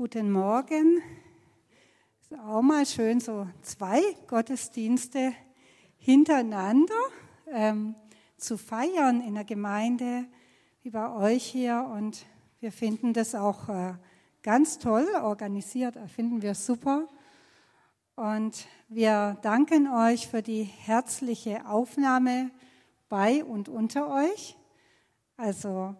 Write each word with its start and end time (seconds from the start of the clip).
Guten 0.00 0.30
Morgen. 0.30 1.02
Ist 2.20 2.32
auch 2.38 2.62
mal 2.62 2.86
schön, 2.86 3.18
so 3.18 3.48
zwei 3.62 4.00
Gottesdienste 4.28 5.32
hintereinander 5.96 6.94
ähm, 7.48 7.96
zu 8.36 8.56
feiern 8.58 9.20
in 9.20 9.34
der 9.34 9.42
Gemeinde, 9.42 10.26
wie 10.84 10.90
bei 10.90 11.12
euch 11.12 11.42
hier. 11.42 11.90
Und 11.92 12.26
wir 12.60 12.70
finden 12.70 13.12
das 13.12 13.34
auch 13.34 13.68
äh, 13.68 13.94
ganz 14.44 14.78
toll 14.78 15.04
organisiert, 15.20 15.98
finden 16.14 16.42
wir 16.42 16.54
super. 16.54 17.08
Und 18.14 18.68
wir 18.86 19.36
danken 19.42 19.92
euch 19.92 20.28
für 20.28 20.42
die 20.42 20.62
herzliche 20.62 21.66
Aufnahme 21.66 22.52
bei 23.08 23.42
und 23.42 23.68
unter 23.68 24.08
euch. 24.08 24.56
Also 25.36 25.96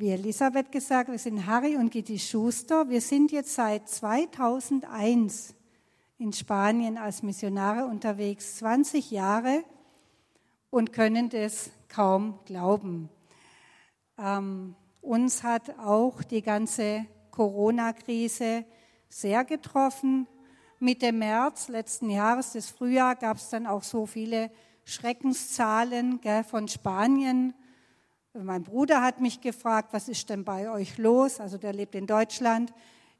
wie 0.00 0.12
Elisabeth 0.12 0.72
gesagt, 0.72 1.10
wir 1.10 1.18
sind 1.18 1.44
Harry 1.44 1.76
und 1.76 1.90
Gitti 1.90 2.18
Schuster. 2.18 2.88
Wir 2.88 3.02
sind 3.02 3.32
jetzt 3.32 3.52
seit 3.52 3.86
2001 3.86 5.54
in 6.16 6.32
Spanien 6.32 6.96
als 6.96 7.22
Missionare 7.22 7.84
unterwegs, 7.84 8.56
20 8.56 9.10
Jahre 9.10 9.62
und 10.70 10.94
können 10.94 11.28
das 11.28 11.70
kaum 11.88 12.38
glauben. 12.46 13.10
Ähm, 14.16 14.74
uns 15.02 15.42
hat 15.42 15.78
auch 15.78 16.22
die 16.22 16.40
ganze 16.40 17.04
Corona-Krise 17.30 18.64
sehr 19.10 19.44
getroffen. 19.44 20.26
Mitte 20.78 21.12
März 21.12 21.68
letzten 21.68 22.08
Jahres, 22.08 22.54
das 22.54 22.70
Frühjahr, 22.70 23.16
gab 23.16 23.36
es 23.36 23.50
dann 23.50 23.66
auch 23.66 23.82
so 23.82 24.06
viele 24.06 24.50
Schreckenszahlen 24.84 26.22
gell, 26.22 26.42
von 26.42 26.68
Spanien 26.68 27.52
mein 28.34 28.62
Bruder 28.62 29.02
hat 29.02 29.20
mich 29.20 29.40
gefragt, 29.40 29.92
was 29.92 30.08
ist 30.08 30.30
denn 30.30 30.44
bei 30.44 30.70
euch 30.70 30.98
los? 30.98 31.40
Also 31.40 31.58
der 31.58 31.72
lebt 31.72 31.94
in 31.94 32.06
Deutschland. 32.06 32.72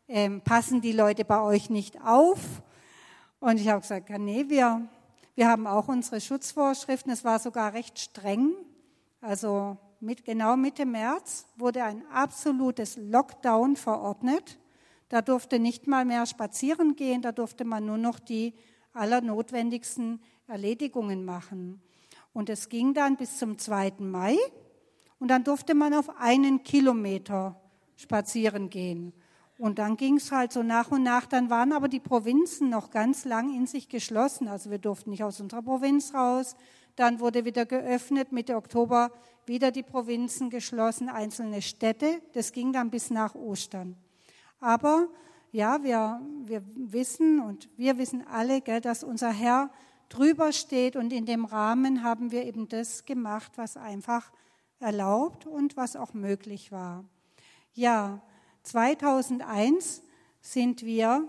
Ähm, 0.06 0.40
passen 0.42 0.80
die 0.80 0.92
Leute 0.92 1.24
bei 1.24 1.40
euch 1.40 1.68
nicht 1.68 2.00
auf? 2.04 2.62
Und 3.40 3.58
ich 3.58 3.68
habe 3.68 3.80
gesagt, 3.80 4.08
nee, 4.10 4.44
wir, 4.48 4.88
wir 5.34 5.48
haben 5.48 5.66
auch 5.66 5.88
unsere 5.88 6.20
Schutzvorschriften. 6.20 7.12
Es 7.12 7.24
war 7.24 7.38
sogar 7.38 7.72
recht 7.72 7.98
streng. 7.98 8.54
Also 9.20 9.76
mit, 9.98 10.24
genau 10.24 10.56
Mitte 10.56 10.86
März 10.86 11.46
wurde 11.56 11.82
ein 11.82 12.06
absolutes 12.12 12.96
Lockdown 12.96 13.76
verordnet. 13.76 14.58
Da 15.08 15.22
durfte 15.22 15.58
nicht 15.58 15.88
mal 15.88 16.04
mehr 16.04 16.24
spazieren 16.24 16.94
gehen, 16.94 17.20
da 17.20 17.32
durfte 17.32 17.64
man 17.64 17.84
nur 17.84 17.98
noch 17.98 18.20
die 18.20 18.54
allernotwendigsten 18.92 20.22
Erledigungen 20.46 21.24
machen. 21.24 21.82
Und 22.32 22.48
es 22.48 22.68
ging 22.68 22.94
dann 22.94 23.16
bis 23.16 23.38
zum 23.38 23.58
2. 23.58 23.94
Mai. 23.98 24.36
Und 25.20 25.28
dann 25.28 25.44
durfte 25.44 25.74
man 25.74 25.94
auf 25.94 26.18
einen 26.18 26.64
Kilometer 26.64 27.54
spazieren 27.96 28.70
gehen. 28.70 29.12
Und 29.58 29.78
dann 29.78 29.98
ging 29.98 30.16
es 30.16 30.32
halt 30.32 30.52
so 30.52 30.62
nach 30.62 30.90
und 30.90 31.02
nach. 31.02 31.26
Dann 31.26 31.50
waren 31.50 31.72
aber 31.72 31.86
die 31.86 32.00
Provinzen 32.00 32.70
noch 32.70 32.90
ganz 32.90 33.26
lang 33.26 33.54
in 33.54 33.66
sich 33.66 33.90
geschlossen. 33.90 34.48
Also 34.48 34.70
wir 34.70 34.78
durften 34.78 35.10
nicht 35.10 35.22
aus 35.22 35.38
unserer 35.38 35.62
Provinz 35.62 36.14
raus. 36.14 36.56
Dann 36.96 37.20
wurde 37.20 37.44
wieder 37.44 37.66
geöffnet. 37.66 38.32
Mitte 38.32 38.56
Oktober 38.56 39.12
wieder 39.44 39.70
die 39.70 39.82
Provinzen 39.82 40.48
geschlossen, 40.48 41.10
einzelne 41.10 41.60
Städte. 41.60 42.22
Das 42.32 42.52
ging 42.52 42.72
dann 42.72 42.88
bis 42.90 43.10
nach 43.10 43.34
Ostern. 43.34 43.96
Aber 44.60 45.08
ja, 45.52 45.82
wir, 45.82 46.22
wir 46.46 46.62
wissen 46.74 47.40
und 47.40 47.68
wir 47.76 47.98
wissen 47.98 48.24
alle, 48.26 48.62
gell, 48.62 48.80
dass 48.80 49.04
unser 49.04 49.30
Herr 49.30 49.70
drüber 50.08 50.52
steht. 50.52 50.96
Und 50.96 51.12
in 51.12 51.26
dem 51.26 51.44
Rahmen 51.44 52.02
haben 52.02 52.30
wir 52.30 52.46
eben 52.46 52.68
das 52.68 53.04
gemacht, 53.04 53.52
was 53.56 53.76
einfach 53.76 54.30
erlaubt 54.80 55.46
und 55.46 55.76
was 55.76 55.96
auch 55.96 56.14
möglich 56.14 56.72
war. 56.72 57.04
Ja, 57.72 58.22
2001 58.64 60.02
sind 60.40 60.84
wir 60.84 61.28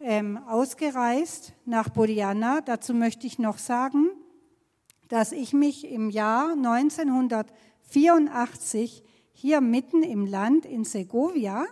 ähm, 0.00 0.36
ausgereist 0.36 1.52
nach 1.64 1.88
Bodiana. 1.88 2.60
Dazu 2.60 2.92
möchte 2.94 3.26
ich 3.26 3.38
noch 3.38 3.58
sagen, 3.58 4.10
dass 5.08 5.32
ich 5.32 5.52
mich 5.52 5.90
im 5.90 6.10
Jahr 6.10 6.52
1984 6.52 9.02
hier 9.32 9.60
mitten 9.60 10.02
im 10.02 10.26
Land 10.26 10.66
in 10.66 10.84
Segovia 10.84 11.66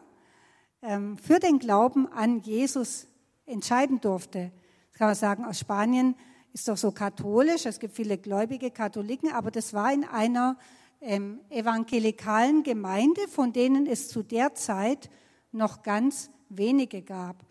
ähm, 0.82 1.18
für 1.18 1.38
den 1.38 1.58
Glauben 1.58 2.08
an 2.08 2.40
Jesus 2.40 3.06
entscheiden 3.46 4.00
durfte. 4.00 4.52
Das 4.90 4.98
kann 4.98 5.08
man 5.08 5.14
sagen, 5.14 5.44
aus 5.44 5.58
Spanien 5.58 6.14
ist 6.52 6.68
doch 6.68 6.76
so 6.76 6.92
katholisch, 6.92 7.66
es 7.66 7.80
gibt 7.80 7.94
viele 7.94 8.18
gläubige 8.18 8.70
Katholiken, 8.70 9.32
aber 9.32 9.50
das 9.50 9.72
war 9.72 9.90
in 9.92 10.04
einer 10.04 10.58
ähm, 11.02 11.40
evangelikalen 11.50 12.62
Gemeinde, 12.62 13.28
von 13.28 13.52
denen 13.52 13.86
es 13.86 14.08
zu 14.08 14.22
der 14.22 14.54
Zeit 14.54 15.10
noch 15.50 15.82
ganz 15.82 16.30
wenige 16.48 17.02
gab. 17.02 17.44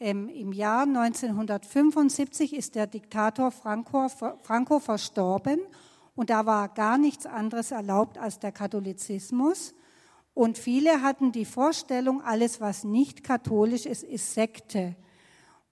Ähm, 0.00 0.28
Im 0.28 0.52
Jahr 0.52 0.82
1975 0.82 2.54
ist 2.54 2.74
der 2.74 2.88
Diktator 2.88 3.52
Franco, 3.52 4.08
Franco 4.08 4.80
verstorben 4.80 5.60
und 6.16 6.28
da 6.28 6.44
war 6.44 6.68
gar 6.68 6.98
nichts 6.98 7.24
anderes 7.24 7.70
erlaubt 7.70 8.18
als 8.18 8.38
der 8.38 8.52
Katholizismus. 8.52 9.74
Und 10.34 10.58
viele 10.58 11.02
hatten 11.02 11.30
die 11.30 11.44
Vorstellung, 11.44 12.22
alles, 12.22 12.60
was 12.60 12.84
nicht 12.84 13.22
katholisch 13.22 13.86
ist, 13.86 14.02
ist 14.02 14.34
Sekte. 14.34 14.96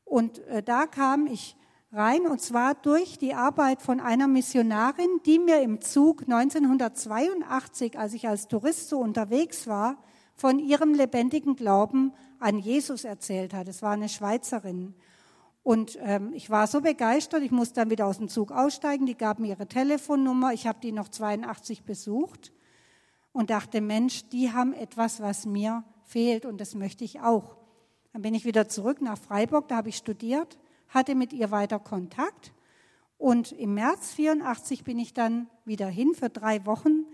Und 0.04 0.38
äh, 0.47 0.62
da 0.62 0.87
kam 0.87 1.26
ich 1.26 1.56
rein, 1.93 2.27
und 2.27 2.41
zwar 2.41 2.75
durch 2.75 3.19
die 3.19 3.34
Arbeit 3.34 3.83
von 3.83 4.01
einer 4.01 4.28
Missionarin, 4.28 5.21
die 5.27 5.39
mir 5.39 5.61
im 5.61 5.81
Zug 5.81 6.23
1982, 6.23 7.99
als 7.99 8.15
ich 8.15 8.28
als 8.28 8.49
Tourist 8.49 8.89
so 8.89 8.99
unterwegs 8.99 9.67
war, 9.67 9.97
von 10.37 10.59
ihrem 10.59 10.95
lebendigen 10.95 11.56
Glauben 11.56 12.12
an 12.39 12.59
Jesus 12.59 13.05
erzählt 13.05 13.53
hat. 13.53 13.69
Es 13.69 13.83
war 13.83 13.93
eine 13.93 14.09
Schweizerin. 14.09 14.95
Und 15.62 15.99
ähm, 16.00 16.33
ich 16.33 16.49
war 16.49 16.67
so 16.67 16.81
begeistert, 16.81 17.43
ich 17.43 17.50
musste 17.50 17.75
dann 17.75 17.91
wieder 17.91 18.06
aus 18.06 18.17
dem 18.17 18.29
Zug 18.29 18.50
aussteigen. 18.50 19.05
Die 19.05 19.17
gab 19.17 19.39
mir 19.39 19.49
ihre 19.49 19.67
Telefonnummer. 19.67 20.55
Ich 20.55 20.67
habe 20.67 20.79
die 20.81 20.93
noch 20.93 21.09
82 21.09 21.83
besucht 21.83 22.53
und 23.33 23.50
dachte, 23.50 23.83
Mensch, 23.83 24.27
die 24.31 24.53
haben 24.53 24.73
etwas, 24.73 25.21
was 25.21 25.45
mir 25.45 25.84
fehlt 26.05 26.47
und 26.47 26.61
das 26.61 26.75
möchte 26.75 27.05
ich 27.05 27.21
auch. 27.21 27.56
Dann 28.12 28.23
bin 28.23 28.34
ich 28.34 28.47
wieder 28.47 28.69
zurück 28.69 29.03
nach 29.03 29.19
Freiburg, 29.19 29.69
da 29.69 29.77
habe 29.77 29.91
ich 29.91 29.97
studiert 29.97 30.59
hatte 30.91 31.15
mit 31.15 31.33
ihr 31.33 31.51
weiter 31.51 31.78
Kontakt. 31.78 32.53
Und 33.17 33.53
im 33.53 33.75
März 33.75 34.12
84 34.12 34.84
bin 34.84 34.99
ich 34.99 35.15
dann 35.15 35.49
wieder 35.65 35.89
hin 35.89 36.15
für 36.15 36.28
drei 36.28 36.65
Wochen. 36.67 37.06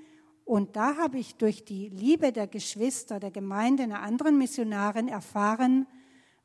Und 0.45 0.77
da 0.77 0.97
habe 0.97 1.19
ich 1.19 1.37
durch 1.37 1.65
die 1.65 1.89
Liebe 1.89 2.33
der 2.33 2.47
Geschwister, 2.47 3.21
der 3.21 3.31
Gemeinde, 3.31 3.85
einer 3.85 4.03
anderen 4.03 4.39
Missionarin 4.39 5.09
erfahren, 5.09 5.87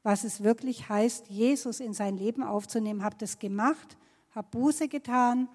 was 0.03 0.23
es 0.23 0.43
wirklich 0.43 0.89
heißt, 0.89 1.27
Jesus 1.29 1.79
in 1.79 1.93
sein 1.93 2.17
Leben 2.17 2.43
aufzunehmen. 2.43 3.03
Habe 3.03 3.17
das 3.19 3.37
gemacht, 3.37 3.97
habe 4.33 4.47
Buße 4.49 4.87
getan 4.87 5.47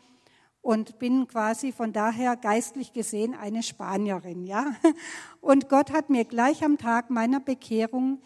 und 0.60 0.98
bin 0.98 1.26
quasi 1.26 1.72
von 1.72 1.92
daher 1.92 2.36
geistlich 2.36 2.92
gesehen 2.92 3.34
eine 3.34 3.62
Spanierin, 3.62 4.44
ja. 4.44 4.74
Und 5.40 5.68
Gott 5.68 5.92
hat 5.92 6.10
mir 6.10 6.24
gleich 6.24 6.64
am 6.64 6.78
Tag 6.78 7.10
meiner 7.10 7.40
Bekehrung 7.40 8.20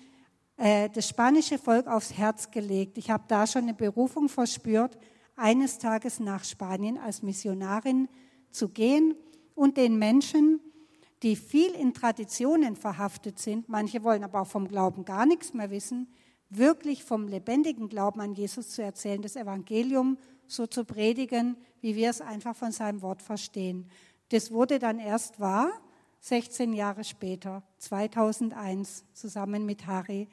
äh, 0.60 0.90
das 0.90 1.08
spanische 1.08 1.58
Volk 1.58 1.86
aufs 1.86 2.12
Herz 2.12 2.50
gelegt. 2.50 2.98
Ich 2.98 3.10
habe 3.10 3.24
da 3.28 3.46
schon 3.46 3.62
eine 3.62 3.72
Berufung 3.72 4.28
verspürt, 4.28 4.98
eines 5.34 5.78
Tages 5.78 6.20
nach 6.20 6.44
Spanien 6.44 6.98
als 6.98 7.22
Missionarin 7.22 8.08
zu 8.50 8.68
gehen 8.68 9.14
und 9.54 9.78
den 9.78 9.98
Menschen, 9.98 10.60
die 11.22 11.36
viel 11.36 11.70
in 11.70 11.94
Traditionen 11.94 12.76
verhaftet 12.76 13.38
sind, 13.38 13.70
manche 13.70 14.04
wollen 14.04 14.22
aber 14.22 14.42
auch 14.42 14.46
vom 14.46 14.68
Glauben 14.68 15.06
gar 15.06 15.24
nichts 15.24 15.54
mehr 15.54 15.70
wissen, 15.70 16.12
wirklich 16.50 17.04
vom 17.04 17.26
lebendigen 17.26 17.88
Glauben 17.88 18.20
an 18.20 18.34
Jesus 18.34 18.68
zu 18.68 18.82
erzählen, 18.82 19.22
das 19.22 19.36
Evangelium 19.36 20.18
so 20.46 20.66
zu 20.66 20.84
predigen, 20.84 21.56
wie 21.80 21.96
wir 21.96 22.10
es 22.10 22.20
einfach 22.20 22.54
von 22.54 22.72
seinem 22.72 23.00
Wort 23.00 23.22
verstehen. 23.22 23.88
Das 24.28 24.50
wurde 24.50 24.78
dann 24.78 24.98
erst 24.98 25.40
wahr, 25.40 25.70
16 26.20 26.74
Jahre 26.74 27.04
später, 27.04 27.62
2001, 27.78 29.06
zusammen 29.14 29.64
mit 29.64 29.86
Harry. 29.86 30.28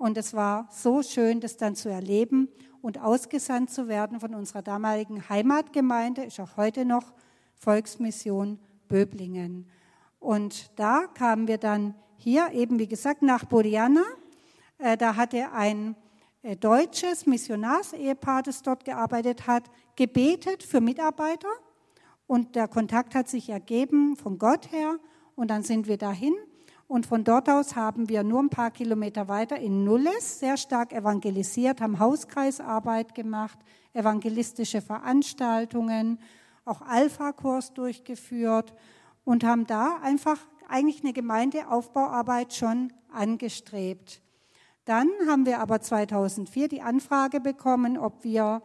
Und 0.00 0.16
es 0.16 0.32
war 0.32 0.66
so 0.70 1.02
schön, 1.02 1.40
das 1.40 1.58
dann 1.58 1.76
zu 1.76 1.90
erleben 1.90 2.48
und 2.80 2.98
ausgesandt 3.02 3.68
zu 3.68 3.86
werden 3.86 4.18
von 4.18 4.34
unserer 4.34 4.62
damaligen 4.62 5.28
Heimatgemeinde, 5.28 6.24
ist 6.24 6.40
auch 6.40 6.56
heute 6.56 6.86
noch 6.86 7.12
Volksmission 7.54 8.58
Böblingen. 8.88 9.68
Und 10.18 10.70
da 10.76 11.06
kamen 11.06 11.48
wir 11.48 11.58
dann 11.58 11.94
hier 12.16 12.50
eben, 12.54 12.78
wie 12.78 12.88
gesagt, 12.88 13.20
nach 13.20 13.44
Bodiana. 13.44 14.02
Äh, 14.78 14.96
da 14.96 15.16
hatte 15.16 15.52
ein 15.52 15.94
äh, 16.40 16.56
deutsches 16.56 17.26
Missionarsehepaar, 17.26 18.42
das 18.42 18.62
dort 18.62 18.86
gearbeitet 18.86 19.46
hat, 19.46 19.64
gebetet 19.96 20.62
für 20.62 20.80
Mitarbeiter. 20.80 21.50
Und 22.26 22.56
der 22.56 22.68
Kontakt 22.68 23.14
hat 23.14 23.28
sich 23.28 23.50
ergeben 23.50 24.16
von 24.16 24.38
Gott 24.38 24.72
her. 24.72 24.98
Und 25.36 25.50
dann 25.50 25.62
sind 25.62 25.88
wir 25.88 25.98
dahin 25.98 26.32
und 26.90 27.06
von 27.06 27.22
dort 27.22 27.48
aus 27.48 27.76
haben 27.76 28.08
wir 28.08 28.24
nur 28.24 28.42
ein 28.42 28.50
paar 28.50 28.72
Kilometer 28.72 29.28
weiter 29.28 29.56
in 29.56 29.84
Nulles 29.84 30.40
sehr 30.40 30.56
stark 30.56 30.92
evangelisiert, 30.92 31.80
haben 31.80 32.00
Hauskreisarbeit 32.00 33.14
gemacht, 33.14 33.56
evangelistische 33.92 34.82
Veranstaltungen, 34.82 36.18
auch 36.64 36.82
Alpha-Kurs 36.82 37.74
durchgeführt 37.74 38.74
und 39.22 39.44
haben 39.44 39.68
da 39.68 39.98
einfach 40.02 40.38
eigentlich 40.68 41.04
eine 41.04 41.12
Gemeindeaufbauarbeit 41.12 42.54
schon 42.54 42.92
angestrebt. 43.12 44.20
Dann 44.84 45.08
haben 45.28 45.46
wir 45.46 45.60
aber 45.60 45.80
2004 45.80 46.66
die 46.66 46.82
Anfrage 46.82 47.38
bekommen, 47.38 47.98
ob 47.98 48.24
wir 48.24 48.62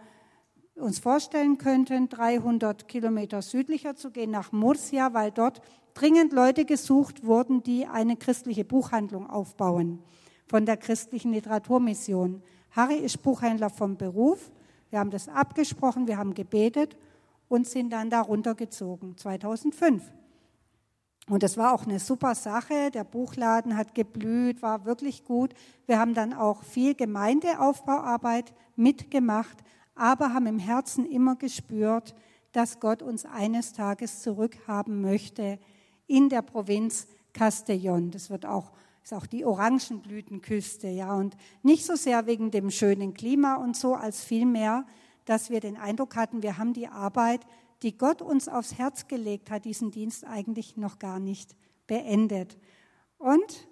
uns 0.76 1.00
vorstellen 1.00 1.58
könnten, 1.58 2.10
300 2.10 2.88
Kilometer 2.88 3.42
südlicher 3.42 3.96
zu 3.96 4.12
gehen 4.12 4.32
nach 4.32 4.52
Murcia, 4.52 5.14
weil 5.14 5.32
dort 5.32 5.62
dringend 5.94 6.34
Leute 6.34 6.66
gesucht 6.66 7.26
wurden, 7.26 7.64
die 7.64 7.88
eine 7.88 8.18
christliche 8.18 8.66
Buchhandlung 8.66 9.30
aufbauen 9.30 10.00
von 10.48 10.66
der 10.66 10.78
christlichen 10.78 11.32
Literaturmission. 11.32 12.44
Harry 12.72 12.98
ist 12.98 13.24
Buchhändler 13.24 13.70
vom 13.70 13.98
Beruf. 13.98 14.52
Wir 14.90 15.00
haben 15.00 15.10
das 15.10 15.28
abgesprochen, 15.28 16.08
wir 16.08 16.18
haben 16.18 16.34
gebetet 16.34 16.98
und 17.48 17.68
sind 17.68 17.92
dann 17.92 18.10
da 18.10 18.22
runtergezogen, 18.22 19.18
2005. 19.18 20.04
Und 21.28 21.42
das 21.42 21.58
war 21.58 21.74
auch 21.74 21.86
eine 21.86 22.00
super 22.00 22.36
Sache. 22.36 22.92
Der 22.92 23.04
Buchladen 23.04 23.76
hat 23.76 23.96
geblüht, 23.96 24.62
war 24.62 24.86
wirklich 24.86 25.24
gut. 25.24 25.56
Wir 25.88 25.98
haben 26.00 26.14
dann 26.14 26.34
auch 26.34 26.62
viel 26.62 26.94
Gemeindeaufbauarbeit 26.94 28.54
mitgemacht, 28.76 29.58
aber 29.96 30.34
haben 30.34 30.46
im 30.46 30.60
Herzen 30.60 31.06
immer 31.06 31.36
gespürt, 31.36 32.14
dass 32.52 32.80
Gott 32.80 33.02
uns 33.02 33.26
eines 33.26 33.74
Tages 33.74 34.22
zurückhaben 34.22 35.02
möchte 35.02 35.60
in 36.08 36.30
der 36.30 36.42
Provinz 36.42 37.08
Castellón. 37.34 38.12
Das 38.12 38.30
wird 38.30 38.46
auch, 38.46 38.72
ist 39.04 39.14
auch 39.14 39.26
die 39.26 39.46
Orangenblütenküste, 39.46 40.88
ja. 40.88 41.14
Und 41.16 41.36
nicht 41.64 41.86
so 41.86 41.96
sehr 41.96 42.28
wegen 42.28 42.52
dem 42.52 42.72
schönen 42.72 43.14
Klima 43.14 43.56
und 43.56 43.76
so, 43.76 43.96
als 43.96 44.24
vielmehr, 44.24 44.86
dass 45.26 45.50
wir 45.50 45.60
den 45.60 45.78
Eindruck 45.78 46.16
hatten, 46.16 46.44
wir 46.44 46.58
haben 46.58 46.74
die 46.74 46.88
Arbeit, 46.88 47.42
die 47.82 47.98
Gott 47.98 48.22
uns 48.22 48.48
aufs 48.48 48.78
Herz 48.78 49.08
gelegt 49.08 49.52
hat, 49.52 49.66
diesen 49.66 49.92
Dienst 49.92 50.26
eigentlich 50.26 50.78
noch 50.78 50.98
gar 51.00 51.20
nicht 51.20 51.56
beendet. 51.88 52.58
Und 53.18 53.68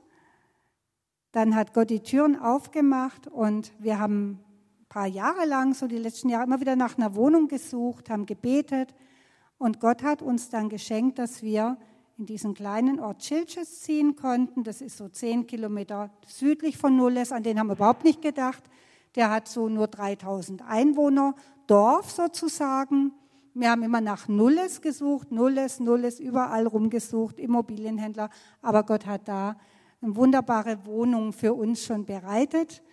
dann 1.32 1.56
hat 1.56 1.74
Gott 1.74 1.90
die 1.90 2.02
Türen 2.02 2.40
aufgemacht 2.40 3.28
und 3.28 3.72
wir 3.80 3.98
haben 4.00 4.40
paar 4.94 5.08
Jahre 5.08 5.48
lang, 5.48 5.74
so 5.74 5.88
die 5.88 5.98
letzten 5.98 6.30
Jahre, 6.30 6.44
immer 6.44 6.60
wieder 6.60 6.76
nach 6.76 7.00
einer 7.00 7.16
Wohnung 7.16 7.48
gesucht, 7.48 8.12
haben 8.12 8.28
gebetet 8.28 8.94
und 9.58 9.80
Gott 9.80 10.04
hat 10.04 10.22
uns 10.22 10.50
dann 10.50 10.70
geschenkt, 10.70 11.18
dass 11.18 11.42
wir 11.42 11.80
in 12.20 12.28
diesen 12.28 12.54
kleinen 12.54 13.00
Ort 13.00 13.18
Chilches 13.18 13.82
ziehen 13.82 14.16
konnten. 14.16 14.64
Das 14.64 14.82
ist 14.82 14.98
so 14.98 15.10
zehn 15.10 15.48
Kilometer 15.48 16.12
südlich 16.28 16.78
von 16.78 16.96
Nulles, 16.96 17.32
an 17.32 17.42
den 17.42 17.58
haben 17.58 17.68
wir 17.68 17.74
überhaupt 17.74 18.04
nicht 18.04 18.22
gedacht. 18.22 18.62
Der 19.16 19.32
hat 19.32 19.48
so 19.48 19.68
nur 19.68 19.88
3000 19.88 20.62
Einwohner, 20.62 21.34
Dorf 21.66 22.12
sozusagen. 22.12 23.14
Wir 23.56 23.72
haben 23.72 23.82
immer 23.82 24.00
nach 24.00 24.28
Nulles 24.28 24.80
gesucht, 24.80 25.32
Nulles, 25.32 25.80
Nulles, 25.80 26.20
überall 26.20 26.68
rumgesucht, 26.68 27.40
Immobilienhändler. 27.40 28.30
Aber 28.62 28.84
Gott 28.84 29.08
hat 29.08 29.28
da 29.28 29.56
eine 30.04 30.16
wunderbare 30.16 30.86
Wohnung 30.86 31.34
für 31.34 31.56
uns 31.56 31.84
schon 31.84 32.06
bereitet, 32.06 32.84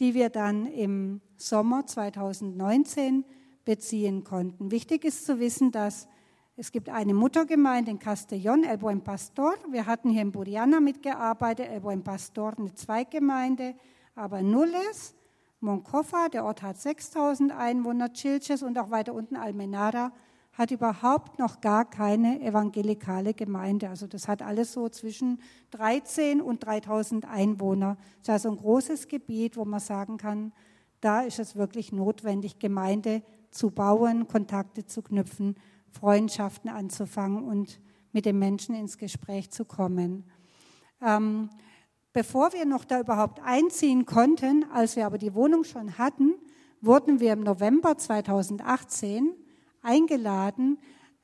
die 0.00 0.12
wir 0.12 0.28
dann 0.28 0.66
im 0.66 1.22
Sommer 1.36 1.86
2019 1.86 3.24
beziehen 3.64 4.24
konnten. 4.24 4.70
Wichtig 4.70 5.04
ist 5.04 5.26
zu 5.26 5.38
wissen, 5.38 5.70
dass 5.70 6.08
es 6.56 6.72
gibt 6.72 6.88
eine 6.88 7.12
Muttergemeinde 7.12 7.90
in 7.90 7.98
Castellón, 7.98 8.64
El 8.64 8.78
Buen 8.78 9.02
Pastor. 9.02 9.54
Wir 9.70 9.84
hatten 9.84 10.08
hier 10.08 10.22
in 10.22 10.32
Buriana 10.32 10.80
mitgearbeitet, 10.80 11.68
El 11.68 11.80
Buen 11.80 12.02
Pastor 12.02 12.54
eine 12.56 12.74
Zweiggemeinde, 12.74 13.74
aber 14.14 14.40
Nulles, 14.40 15.14
Moncofa, 15.60 16.28
der 16.28 16.44
Ort 16.44 16.62
hat 16.62 16.78
6000 16.78 17.52
Einwohner, 17.52 18.12
Chilches 18.12 18.62
und 18.62 18.78
auch 18.78 18.90
weiter 18.90 19.12
unten 19.12 19.36
Almenara 19.36 20.12
hat 20.56 20.70
überhaupt 20.70 21.38
noch 21.38 21.60
gar 21.60 21.84
keine 21.84 22.40
evangelikale 22.40 23.34
Gemeinde. 23.34 23.90
Also 23.90 24.06
das 24.06 24.26
hat 24.26 24.40
alles 24.40 24.72
so 24.72 24.88
zwischen 24.88 25.40
13 25.72 26.40
und 26.40 26.64
3000 26.64 27.26
Einwohner. 27.26 27.98
Das 28.18 28.22
ist 28.22 28.30
also 28.30 28.50
ein 28.50 28.56
großes 28.56 29.08
Gebiet, 29.08 29.56
wo 29.56 29.66
man 29.66 29.80
sagen 29.80 30.16
kann, 30.16 30.52
da 31.00 31.22
ist 31.22 31.38
es 31.38 31.56
wirklich 31.56 31.92
notwendig, 31.92 32.58
Gemeinde 32.58 33.22
zu 33.50 33.70
bauen, 33.70 34.28
Kontakte 34.28 34.86
zu 34.86 35.02
knüpfen 35.02 35.56
Freundschaften 35.90 36.70
anzufangen 36.70 37.44
und 37.44 37.80
mit 38.12 38.26
den 38.26 38.38
Menschen 38.38 38.74
ins 38.74 38.98
Gespräch 38.98 39.50
zu 39.50 39.64
kommen. 39.64 40.24
Ähm, 41.02 41.50
bevor 42.12 42.52
wir 42.52 42.64
noch 42.64 42.84
da 42.84 43.00
überhaupt 43.00 43.40
einziehen 43.42 44.06
konnten, 44.06 44.64
als 44.72 44.96
wir 44.96 45.06
aber 45.06 45.18
die 45.18 45.34
Wohnung 45.34 45.64
schon 45.64 45.98
hatten, 45.98 46.34
wurden 46.80 47.20
wir 47.20 47.32
im 47.32 47.40
November 47.40 47.96
2018 47.96 49.34
eingeladen, 49.82 50.78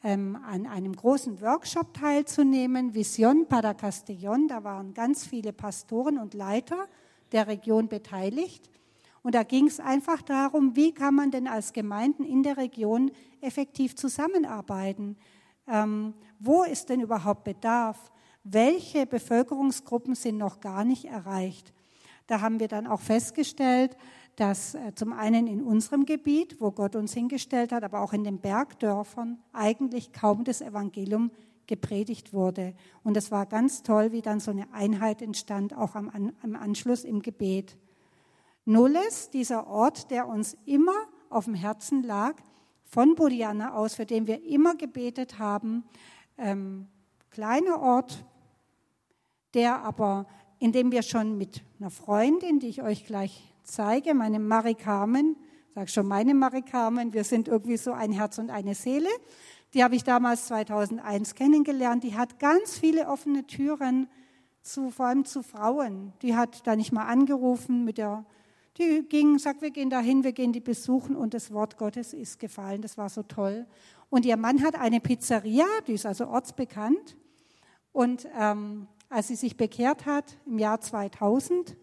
ähm, 0.04 0.36
an 0.44 0.66
einem 0.66 0.94
großen 0.94 1.40
Workshop 1.40 1.94
teilzunehmen, 1.94 2.94
Vision 2.94 3.46
para 3.46 3.72
Castellón. 3.72 4.48
Da 4.48 4.64
waren 4.64 4.94
ganz 4.94 5.26
viele 5.26 5.52
Pastoren 5.52 6.18
und 6.18 6.34
Leiter 6.34 6.88
der 7.30 7.46
Region 7.46 7.88
beteiligt. 7.88 8.68
Und 9.22 9.34
da 9.34 9.44
ging 9.44 9.66
es 9.66 9.78
einfach 9.78 10.20
darum, 10.22 10.74
wie 10.74 10.92
kann 10.92 11.14
man 11.14 11.30
denn 11.30 11.46
als 11.46 11.72
Gemeinden 11.72 12.24
in 12.24 12.42
der 12.42 12.56
Region 12.56 13.10
effektiv 13.40 13.94
zusammenarbeiten? 13.94 15.16
Ähm, 15.68 16.14
wo 16.38 16.64
ist 16.64 16.88
denn 16.88 17.00
überhaupt 17.00 17.44
Bedarf? 17.44 18.10
Welche 18.42 19.06
Bevölkerungsgruppen 19.06 20.16
sind 20.16 20.38
noch 20.38 20.60
gar 20.60 20.84
nicht 20.84 21.04
erreicht? 21.04 21.72
Da 22.26 22.40
haben 22.40 22.58
wir 22.58 22.68
dann 22.68 22.86
auch 22.86 23.00
festgestellt, 23.00 23.96
dass 24.36 24.74
äh, 24.74 24.94
zum 24.94 25.12
einen 25.12 25.46
in 25.46 25.62
unserem 25.62 26.04
Gebiet, 26.04 26.60
wo 26.60 26.72
Gott 26.72 26.96
uns 26.96 27.12
hingestellt 27.12 27.72
hat, 27.72 27.84
aber 27.84 28.00
auch 28.00 28.12
in 28.12 28.24
den 28.24 28.38
Bergdörfern 28.38 29.38
eigentlich 29.52 30.12
kaum 30.12 30.42
das 30.42 30.60
Evangelium 30.60 31.30
gepredigt 31.66 32.32
wurde. 32.32 32.74
Und 33.04 33.16
es 33.16 33.30
war 33.30 33.46
ganz 33.46 33.82
toll, 33.82 34.12
wie 34.12 34.22
dann 34.22 34.40
so 34.40 34.50
eine 34.50 34.72
Einheit 34.72 35.22
entstand, 35.22 35.76
auch 35.76 35.94
am, 35.94 36.32
am 36.42 36.56
Anschluss 36.56 37.04
im 37.04 37.22
Gebet. 37.22 37.76
Nulles, 38.64 39.30
dieser 39.30 39.66
Ort, 39.66 40.10
der 40.10 40.28
uns 40.28 40.56
immer 40.64 40.94
auf 41.30 41.46
dem 41.46 41.54
Herzen 41.54 42.02
lag, 42.02 42.36
von 42.84 43.14
Buriana 43.14 43.74
aus, 43.74 43.94
für 43.94 44.06
den 44.06 44.26
wir 44.26 44.44
immer 44.44 44.74
gebetet 44.74 45.38
haben, 45.38 45.84
ähm, 46.36 46.88
kleiner 47.30 47.80
Ort, 47.80 48.24
der 49.54 49.82
aber, 49.82 50.26
in 50.58 50.72
dem 50.72 50.92
wir 50.92 51.02
schon 51.02 51.38
mit 51.38 51.62
einer 51.80 51.90
Freundin, 51.90 52.60
die 52.60 52.68
ich 52.68 52.82
euch 52.82 53.06
gleich 53.06 53.54
zeige, 53.64 54.14
meine 54.14 54.38
Marie 54.38 54.74
Carmen, 54.74 55.36
sag 55.74 55.88
schon 55.88 56.06
meine 56.06 56.34
Marie 56.34 56.62
Carmen, 56.62 57.12
wir 57.12 57.24
sind 57.24 57.48
irgendwie 57.48 57.78
so 57.78 57.92
ein 57.92 58.12
Herz 58.12 58.38
und 58.38 58.50
eine 58.50 58.74
Seele, 58.74 59.08
die 59.74 59.82
habe 59.82 59.94
ich 59.94 60.04
damals 60.04 60.46
2001 60.48 61.34
kennengelernt, 61.34 62.04
die 62.04 62.16
hat 62.16 62.38
ganz 62.38 62.78
viele 62.78 63.08
offene 63.08 63.46
Türen 63.46 64.06
zu, 64.60 64.90
vor 64.90 65.06
allem 65.06 65.24
zu 65.24 65.42
Frauen. 65.42 66.12
Die 66.20 66.36
hat 66.36 66.66
da 66.66 66.76
nicht 66.76 66.92
mal 66.92 67.06
angerufen 67.06 67.84
mit 67.84 67.96
der 67.96 68.24
die 68.78 69.04
ging, 69.08 69.38
sagt, 69.38 69.62
wir 69.62 69.70
gehen 69.70 69.90
dahin, 69.90 70.24
wir 70.24 70.32
gehen 70.32 70.52
die 70.52 70.60
besuchen 70.60 71.16
und 71.16 71.34
das 71.34 71.52
Wort 71.52 71.76
Gottes 71.76 72.14
ist 72.14 72.38
gefallen. 72.38 72.82
Das 72.82 72.96
war 72.96 73.08
so 73.08 73.22
toll. 73.22 73.66
Und 74.08 74.24
ihr 74.24 74.36
Mann 74.36 74.62
hat 74.62 74.74
eine 74.74 75.00
Pizzeria, 75.00 75.66
die 75.86 75.94
ist 75.94 76.06
also 76.06 76.26
ortsbekannt. 76.26 77.16
Und 77.92 78.26
ähm, 78.38 78.88
als 79.08 79.28
sie 79.28 79.36
sich 79.36 79.56
bekehrt 79.56 80.06
hat 80.06 80.38
im 80.46 80.58
Jahr 80.58 80.80
2000, 80.80 81.76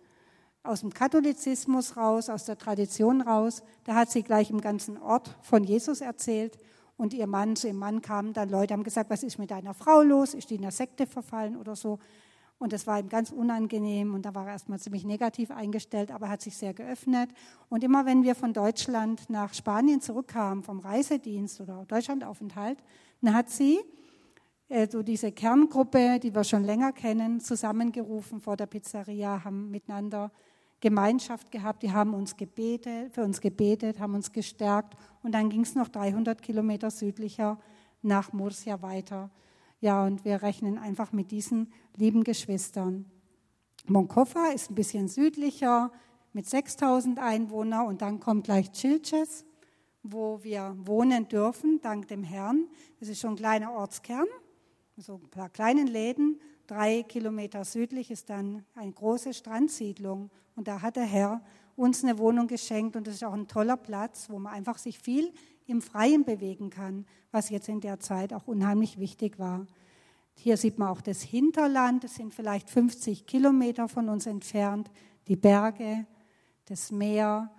aus 0.63 0.81
dem 0.81 0.93
Katholizismus 0.93 1.95
raus, 1.95 2.29
aus 2.29 2.45
der 2.45 2.57
Tradition 2.57 3.21
raus, 3.21 3.63
da 3.85 3.95
hat 3.95 4.11
sie 4.11 4.23
gleich 4.23 4.49
im 4.49 4.61
ganzen 4.61 4.97
Ort 4.97 5.35
von 5.41 5.63
Jesus 5.63 6.01
erzählt. 6.01 6.57
Und 6.97 7.13
ihr 7.13 7.27
Mann, 7.27 7.55
zu 7.55 7.67
ihrem 7.67 7.79
Mann 7.79 8.01
kamen 8.01 8.33
dann 8.33 8.49
Leute, 8.49 8.73
haben 8.73 8.83
gesagt, 8.83 9.09
was 9.09 9.23
ist 9.23 9.39
mit 9.39 9.51
deiner 9.51 9.73
Frau 9.73 10.01
los? 10.01 10.33
Ist 10.33 10.49
die 10.49 10.55
in 10.55 10.63
der 10.63 10.71
Sekte 10.71 11.07
verfallen 11.07 11.55
oder 11.55 11.75
so? 11.75 11.99
Und 12.59 12.73
das 12.73 12.85
war 12.85 12.99
ihm 12.99 13.07
ganz 13.07 13.31
unangenehm 13.31 14.13
und 14.13 14.25
da 14.25 14.35
war 14.35 14.45
er 14.45 14.51
erstmal 14.51 14.79
ziemlich 14.79 15.05
negativ 15.05 15.49
eingestellt, 15.49 16.11
aber 16.11 16.25
er 16.25 16.33
hat 16.33 16.41
sich 16.41 16.57
sehr 16.57 16.73
geöffnet. 16.73 17.29
Und 17.69 17.85
immer 17.85 18.05
wenn 18.05 18.21
wir 18.23 18.35
von 18.35 18.51
Deutschland 18.51 19.29
nach 19.29 19.53
Spanien 19.53 20.01
zurückkamen, 20.01 20.61
vom 20.63 20.79
Reisedienst 20.79 21.61
oder 21.61 21.85
Deutschlandaufenthalt, 21.87 22.77
dann 23.21 23.33
hat 23.33 23.49
sie 23.49 23.79
äh, 24.67 24.89
so 24.89 25.01
diese 25.01 25.31
Kerngruppe, 25.31 26.19
die 26.19 26.35
wir 26.35 26.43
schon 26.43 26.65
länger 26.65 26.91
kennen, 26.91 27.39
zusammengerufen 27.39 28.41
vor 28.41 28.57
der 28.57 28.65
Pizzeria, 28.65 29.43
haben 29.45 29.71
miteinander 29.71 30.29
Gemeinschaft 30.81 31.51
gehabt, 31.51 31.83
die 31.83 31.91
haben 31.91 32.13
uns 32.13 32.37
gebetet, 32.37 33.13
für 33.13 33.23
uns 33.23 33.41
gebetet, 33.41 33.99
haben 33.99 34.15
uns 34.15 34.31
gestärkt 34.31 34.95
und 35.23 35.33
dann 35.33 35.49
ging 35.49 35.61
es 35.61 35.75
noch 35.75 35.87
300 35.87 36.41
Kilometer 36.41 36.91
südlicher 36.91 37.57
nach 38.01 38.31
Murcia 38.31 38.81
weiter. 38.81 39.29
Ja, 39.81 40.05
und 40.05 40.25
wir 40.25 40.41
rechnen 40.41 40.77
einfach 40.77 41.13
mit 41.13 41.31
diesen 41.31 41.71
lieben 41.95 42.25
Geschwistern. 42.25 43.05
Moncofa 43.87 44.47
ist 44.47 44.69
ein 44.69 44.75
bisschen 44.75 45.07
südlicher 45.07 45.91
mit 46.33 46.49
6000 46.49 47.17
Einwohnern 47.17 47.87
und 47.87 48.01
dann 48.01 48.19
kommt 48.19 48.43
gleich 48.43 48.73
Chilches, 48.73 49.45
wo 50.03 50.43
wir 50.43 50.75
wohnen 50.79 51.29
dürfen, 51.29 51.79
dank 51.81 52.09
dem 52.09 52.23
Herrn. 52.23 52.67
Das 52.99 53.07
ist 53.07 53.21
schon 53.21 53.31
ein 53.31 53.35
kleiner 53.37 53.71
Ortskern, 53.71 54.27
so 54.97 55.15
ein 55.15 55.29
paar 55.29 55.49
kleinen 55.49 55.87
Läden. 55.87 56.41
Drei 56.67 57.03
Kilometer 57.03 57.63
südlich 57.63 58.11
ist 58.11 58.29
dann 58.29 58.65
eine 58.75 58.91
große 58.91 59.33
Strandsiedlung 59.33 60.29
und 60.57 60.67
da 60.67 60.81
hat 60.81 60.97
der 60.97 61.05
Herr 61.05 61.41
uns 61.77 62.03
eine 62.03 62.17
Wohnung 62.17 62.47
geschenkt 62.47 62.97
und 62.97 63.07
das 63.07 63.15
ist 63.15 63.23
auch 63.23 63.33
ein 63.33 63.47
toller 63.47 63.77
Platz, 63.77 64.29
wo 64.29 64.39
man 64.39 64.51
einfach 64.51 64.77
sich 64.77 64.99
viel 64.99 65.31
im 65.69 65.81
Freien 65.81 66.23
bewegen 66.23 66.69
kann, 66.69 67.05
was 67.31 67.49
jetzt 67.49 67.69
in 67.69 67.79
der 67.79 67.99
Zeit 67.99 68.33
auch 68.33 68.47
unheimlich 68.47 68.99
wichtig 68.99 69.39
war. 69.39 69.67
Hier 70.33 70.57
sieht 70.57 70.79
man 70.79 70.89
auch 70.89 71.01
das 71.01 71.21
Hinterland, 71.21 72.03
das 72.03 72.15
sind 72.15 72.33
vielleicht 72.33 72.69
50 72.69 73.25
Kilometer 73.25 73.87
von 73.87 74.09
uns 74.09 74.25
entfernt, 74.25 74.89
die 75.27 75.35
Berge, 75.35 76.05
das 76.65 76.91
Meer. 76.91 77.51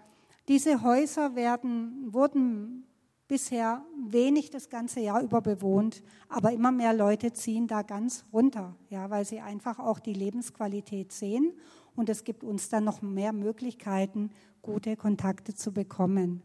Diese 0.49 0.83
Häuser 0.83 1.37
werden, 1.37 2.12
wurden 2.12 2.87
bisher 3.29 3.85
wenig 4.09 4.50
das 4.50 4.69
ganze 4.71 4.99
Jahr 5.00 5.23
über 5.23 5.40
bewohnt, 5.40 6.02
aber 6.29 6.52
immer 6.52 6.73
mehr 6.73 6.93
Leute 6.93 7.33
ziehen 7.33 7.69
da 7.69 7.83
ganz 7.83 8.25
runter, 8.33 8.75
ja, 8.88 9.09
weil 9.09 9.25
sie 9.25 9.40
einfach 9.40 9.79
auch 9.79 10.00
die 10.00 10.14
Lebensqualität 10.14 11.12
sehen 11.12 11.52
und 11.95 12.09
es 12.09 12.25
gibt 12.25 12.43
uns 12.43 12.71
dann 12.71 12.85
noch 12.85 13.02
mehr 13.02 13.33
Möglichkeiten, 13.33 14.31
gute 14.62 14.97
Kontakte 14.97 15.55
zu 15.55 15.73
bekommen. 15.73 16.43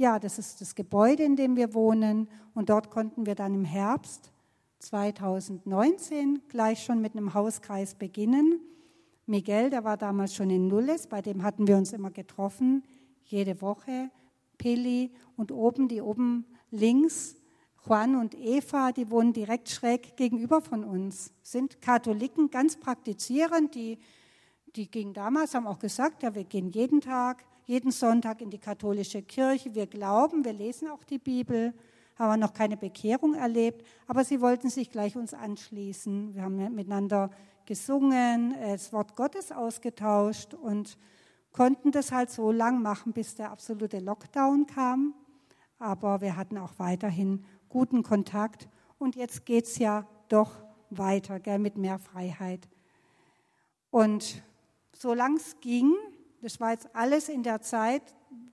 Ja, 0.00 0.20
das 0.20 0.38
ist 0.38 0.60
das 0.60 0.76
Gebäude, 0.76 1.24
in 1.24 1.34
dem 1.34 1.56
wir 1.56 1.74
wohnen. 1.74 2.28
Und 2.54 2.70
dort 2.70 2.88
konnten 2.88 3.26
wir 3.26 3.34
dann 3.34 3.52
im 3.52 3.64
Herbst 3.64 4.30
2019 4.78 6.42
gleich 6.48 6.84
schon 6.84 7.00
mit 7.02 7.16
einem 7.16 7.34
Hauskreis 7.34 7.96
beginnen. 7.96 8.60
Miguel, 9.26 9.70
der 9.70 9.82
war 9.82 9.96
damals 9.96 10.36
schon 10.36 10.50
in 10.50 10.68
Nulles, 10.68 11.08
bei 11.08 11.20
dem 11.20 11.42
hatten 11.42 11.66
wir 11.66 11.76
uns 11.76 11.92
immer 11.92 12.12
getroffen, 12.12 12.84
jede 13.24 13.60
Woche. 13.60 14.10
Peli 14.56 15.10
und 15.36 15.50
oben, 15.50 15.88
die 15.88 16.00
oben 16.00 16.46
links, 16.70 17.36
Juan 17.84 18.16
und 18.16 18.34
Eva, 18.34 18.92
die 18.92 19.10
wohnen 19.10 19.32
direkt 19.32 19.68
schräg 19.68 20.16
gegenüber 20.16 20.60
von 20.60 20.84
uns, 20.84 21.32
sind 21.42 21.80
Katholiken, 21.80 22.50
ganz 22.50 22.76
praktizierend, 22.76 23.74
die, 23.74 23.98
die 24.76 24.90
gingen 24.90 25.14
damals, 25.14 25.54
haben 25.54 25.66
auch 25.66 25.78
gesagt, 25.78 26.22
ja, 26.22 26.34
wir 26.34 26.44
gehen 26.44 26.68
jeden 26.68 27.00
Tag, 27.00 27.44
jeden 27.68 27.90
Sonntag 27.90 28.40
in 28.40 28.48
die 28.48 28.58
katholische 28.58 29.20
Kirche, 29.20 29.74
wir 29.74 29.86
glauben, 29.86 30.42
wir 30.42 30.54
lesen 30.54 30.88
auch 30.88 31.04
die 31.04 31.18
Bibel, 31.18 31.74
haben 32.16 32.40
noch 32.40 32.54
keine 32.54 32.78
Bekehrung 32.78 33.34
erlebt, 33.34 33.86
aber 34.06 34.24
sie 34.24 34.40
wollten 34.40 34.70
sich 34.70 34.90
gleich 34.90 35.16
uns 35.16 35.34
anschließen. 35.34 36.34
Wir 36.34 36.42
haben 36.44 36.56
miteinander 36.74 37.30
gesungen, 37.66 38.54
das 38.58 38.90
Wort 38.94 39.16
Gottes 39.16 39.52
ausgetauscht 39.52 40.54
und 40.54 40.96
konnten 41.52 41.92
das 41.92 42.10
halt 42.10 42.30
so 42.30 42.52
lang 42.52 42.80
machen, 42.80 43.12
bis 43.12 43.34
der 43.34 43.50
absolute 43.50 43.98
Lockdown 43.98 44.66
kam. 44.66 45.12
Aber 45.78 46.22
wir 46.22 46.36
hatten 46.36 46.56
auch 46.56 46.72
weiterhin 46.78 47.44
guten 47.68 48.02
Kontakt. 48.02 48.66
Und 48.98 49.14
jetzt 49.14 49.44
geht 49.44 49.66
es 49.66 49.78
ja 49.78 50.08
doch 50.30 50.52
weiter, 50.88 51.38
gell, 51.38 51.58
mit 51.58 51.76
mehr 51.76 51.98
Freiheit. 51.98 52.66
Und 53.90 54.42
solange 54.94 55.36
es 55.36 55.60
ging, 55.60 55.92
das 56.42 56.60
war 56.60 56.72
jetzt 56.72 56.94
alles 56.94 57.28
in 57.28 57.42
der 57.42 57.60
Zeit 57.60 58.02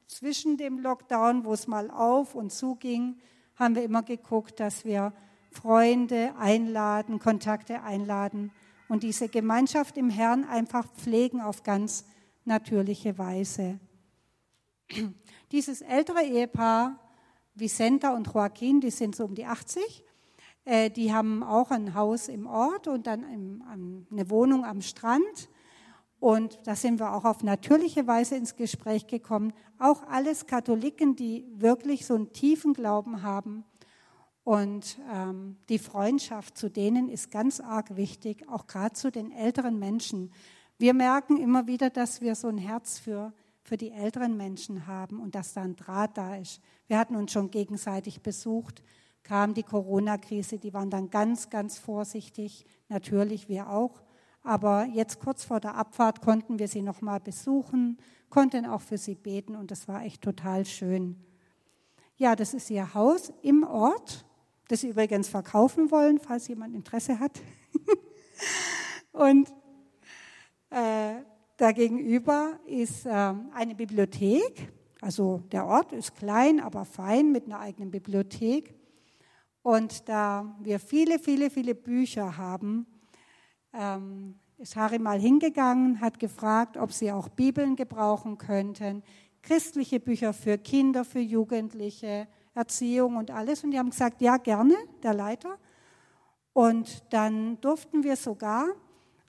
zwischen 0.08 0.58
dem 0.58 0.80
Lockdown, 0.80 1.46
wo 1.46 1.54
es 1.54 1.68
mal 1.68 1.89
auf 1.89 2.36
und 2.36 2.51
zu 2.51 2.75
ging, 2.75 3.18
haben 3.56 3.75
wir 3.75 3.84
immer 3.84 4.04
geguckt, 4.04 4.60
dass 4.60 4.86
wir 4.86 5.13
Freunde 5.51 6.34
einladen, 6.38 7.20
Kontakte 7.20 7.82
einladen 7.82 8.51
und 8.88 9.04
diese 9.04 9.30
Gemeinschaft 9.30 9.98
im 9.98 10.10
Herrn 10.10 10.44
einfach 10.44 10.88
pflegen 10.94 11.42
auf 11.42 11.63
ganz 11.63 12.06
natürliche 12.44 13.18
Weise. 13.18 13.80
Dieses 15.51 15.82
ältere 15.82 16.24
Ehepaar, 16.24 17.00
Vicenta 17.56 18.13
und 18.13 18.27
Joaquin, 18.27 18.82
die 18.82 18.92
sind 18.92 19.15
so 19.15 19.25
um 19.25 19.36
die 19.36 19.46
80, 19.46 20.04
äh, 20.65 20.89
die 20.89 21.13
haben 21.13 21.42
auch 21.44 21.72
ein 21.72 21.94
Haus 21.94 22.27
im 22.27 22.48
Ort 22.48 22.88
und 22.88 23.08
dann 23.08 23.24
eine 24.12 24.30
Wohnung 24.30 24.65
am 24.65 24.82
Strand. 24.82 25.50
Und 26.19 26.60
da 26.65 26.75
sind 26.75 27.00
wir 27.00 27.13
auch 27.13 27.25
auf 27.25 27.43
natürliche 27.43 28.07
Weise 28.07 28.36
ins 28.36 28.55
Gespräch 28.55 29.07
gekommen. 29.07 29.53
Auch 29.77 30.03
alles 30.03 30.48
Katholiken, 30.48 31.15
die 31.15 31.45
wirklich 31.55 32.05
so 32.05 32.15
einen 32.15 32.31
tiefen 32.31 32.74
Glauben 32.74 33.22
haben. 33.22 33.63
Und 34.43 35.00
ähm, 35.12 35.57
die 35.69 35.79
Freundschaft 35.79 36.57
zu 36.57 36.69
denen 36.69 37.10
ist 37.10 37.31
ganz 37.31 37.60
arg 37.60 37.95
wichtig, 37.95 38.48
auch 38.48 38.67
gerade 38.67 38.93
zu 38.93 39.12
den 39.12 39.31
älteren 39.31 39.79
Menschen. 39.79 40.31
Wir 40.77 40.93
merken 40.93 41.38
immer 41.38 41.67
wieder, 41.67 41.89
dass 41.89 42.22
wir 42.22 42.36
so 42.36 42.48
ein 42.48 42.60
Herz 42.60 43.00
für, 43.00 43.34
für 43.63 43.75
die 43.75 43.91
älteren 43.91 44.38
Menschen 44.38 44.86
haben 44.86 45.19
und 45.19 45.34
dass 45.34 45.53
da 45.53 45.63
ein 45.63 45.75
Draht 45.75 46.17
da 46.17 46.36
ist. 46.36 46.62
Wir 46.88 47.00
hatten 47.00 47.15
uns 47.15 47.31
schon 47.31 47.50
gegenseitig 47.50 48.22
besucht, 48.22 48.84
kam 49.24 49.55
die 49.55 49.63
Corona-Krise, 49.63 50.60
die 50.60 50.74
waren 50.74 50.91
dann 50.91 51.10
ganz, 51.10 51.50
ganz 51.50 51.79
vorsichtig, 51.79 52.65
natürlich 52.88 53.50
wir 53.50 53.69
auch. 53.72 54.03
Aber 54.46 54.86
jetzt 54.86 55.20
kurz 55.20 55.44
vor 55.44 55.60
der 55.60 55.74
Abfahrt 55.74 56.22
konnten 56.22 56.60
wir 56.60 56.68
sie 56.68 56.84
nochmal 56.84 57.20
besuchen, 57.20 57.98
konnten 58.30 58.68
auch 58.68 58.82
für 58.82 59.00
sie 59.00 59.16
beten 59.16 59.56
und 59.56 59.72
das 59.72 59.88
war 59.88 60.04
echt 60.04 60.22
total 60.22 60.68
schön. 60.68 61.16
Ja, 62.16 62.36
das 62.36 62.54
ist 62.54 62.70
ihr 62.70 62.94
Haus 62.94 63.34
im 63.42 63.64
Ort, 63.64 64.24
das 64.68 64.82
sie 64.82 64.90
übrigens 64.90 65.30
verkaufen 65.30 65.90
wollen, 65.90 66.20
falls 66.20 66.48
jemand 66.48 66.75
Interesse 66.75 67.20
hat. 67.20 67.42
und 69.12 69.52
äh, 70.70 71.16
dagegenüber 71.58 72.60
ist 72.68 73.08
äh, 73.08 73.34
eine 73.52 73.74
Bibliothek. 73.74 74.72
Also 75.02 75.42
der 75.52 75.66
Ort 75.66 75.92
ist 75.92 76.16
klein, 76.16 76.60
aber 76.60 76.86
fein 76.86 77.32
mit 77.32 77.46
einer 77.46 77.62
eigenen 77.62 77.90
Bibliothek. 77.90 78.75
Und 79.64 80.08
da 80.08 80.56
wir 80.62 80.80
viele, 80.80 81.18
viele, 81.18 81.50
viele 81.50 81.74
Bücher 81.74 82.38
haben, 82.38 82.86
ähm, 83.77 84.36
ist 84.58 84.75
Harry 84.75 85.00
mal 85.00 85.20
hingegangen, 85.20 86.00
hat 86.01 86.20
gefragt, 86.20 86.77
ob 86.77 86.91
sie 86.91 87.12
auch 87.12 87.29
Bibeln 87.29 87.75
gebrauchen 87.75 88.38
könnten, 88.38 89.03
christliche 89.41 90.00
Bücher 90.00 90.34
für 90.34 90.58
Kinder, 90.58 91.05
für 91.05 91.20
Jugendliche, 91.20 92.27
Erziehung 92.53 93.17
und 93.17 93.32
alles. 93.32 93.63
Und 93.63 93.72
die 93.72 93.79
haben 93.79 93.89
gesagt, 93.89 94.22
ja, 94.22 94.38
gerne, 94.38 94.75
der 95.03 95.13
Leiter. 95.13 95.58
Und 96.53 97.03
dann 97.12 97.60
durften 97.62 98.03
wir 98.03 98.15
sogar 98.15 98.65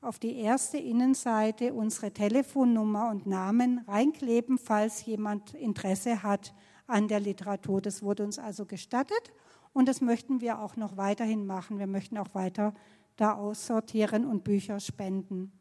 auf 0.01 0.19
die 0.21 0.39
erste 0.39 0.79
Innenseite 0.79 1.75
unsere 1.75 2.13
Telefonnummer 2.13 3.11
und 3.11 3.27
Namen 3.27 3.81
reinkleben, 3.89 4.59
falls 4.59 5.05
jemand 5.05 5.55
Interesse 5.55 6.23
hat 6.23 6.55
an 6.87 7.09
der 7.09 7.19
Literatur. 7.19 7.83
Das 7.83 8.03
wurde 8.03 8.23
uns 8.23 8.39
also 8.39 8.65
gestattet 8.65 9.33
und 9.73 9.89
das 9.89 10.01
möchten 10.01 10.41
wir 10.41 10.61
auch 10.61 10.77
noch 10.77 10.97
weiterhin 10.97 11.45
machen. 11.47 11.79
Wir 11.79 11.89
möchten 11.89 12.17
auch 12.17 12.35
weiter 12.35 12.73
da 13.17 13.35
aussortieren 13.35 14.25
und 14.25 14.45
Bücher 14.45 14.81
spenden. 14.81 15.53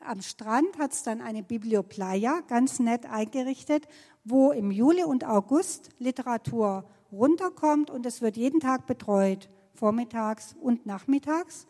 Am 0.00 0.22
Strand 0.22 0.78
hat 0.78 0.92
es 0.92 1.02
dann 1.02 1.20
eine 1.20 1.42
Biblioplaya, 1.42 2.40
ganz 2.48 2.78
nett 2.78 3.04
eingerichtet, 3.04 3.86
wo 4.24 4.50
im 4.50 4.70
Juli 4.70 5.04
und 5.04 5.24
August 5.24 5.90
Literatur 5.98 6.88
runterkommt 7.12 7.90
und 7.90 8.06
es 8.06 8.22
wird 8.22 8.36
jeden 8.36 8.60
Tag 8.60 8.86
betreut, 8.86 9.50
vormittags 9.74 10.56
und 10.60 10.86
nachmittags. 10.86 11.66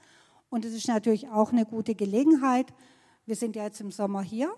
Und 0.49 0.65
es 0.65 0.75
ist 0.75 0.89
natürlich 0.89 1.29
auch 1.29 1.53
eine 1.53 1.65
gute 1.65 1.95
Gelegenheit. 1.95 2.73
Wir 3.27 3.37
sind 3.37 3.57
ja 3.57 3.65
jetzt 3.65 3.81
im 3.81 3.91
Sommer 3.91 4.23
hier, 4.23 4.55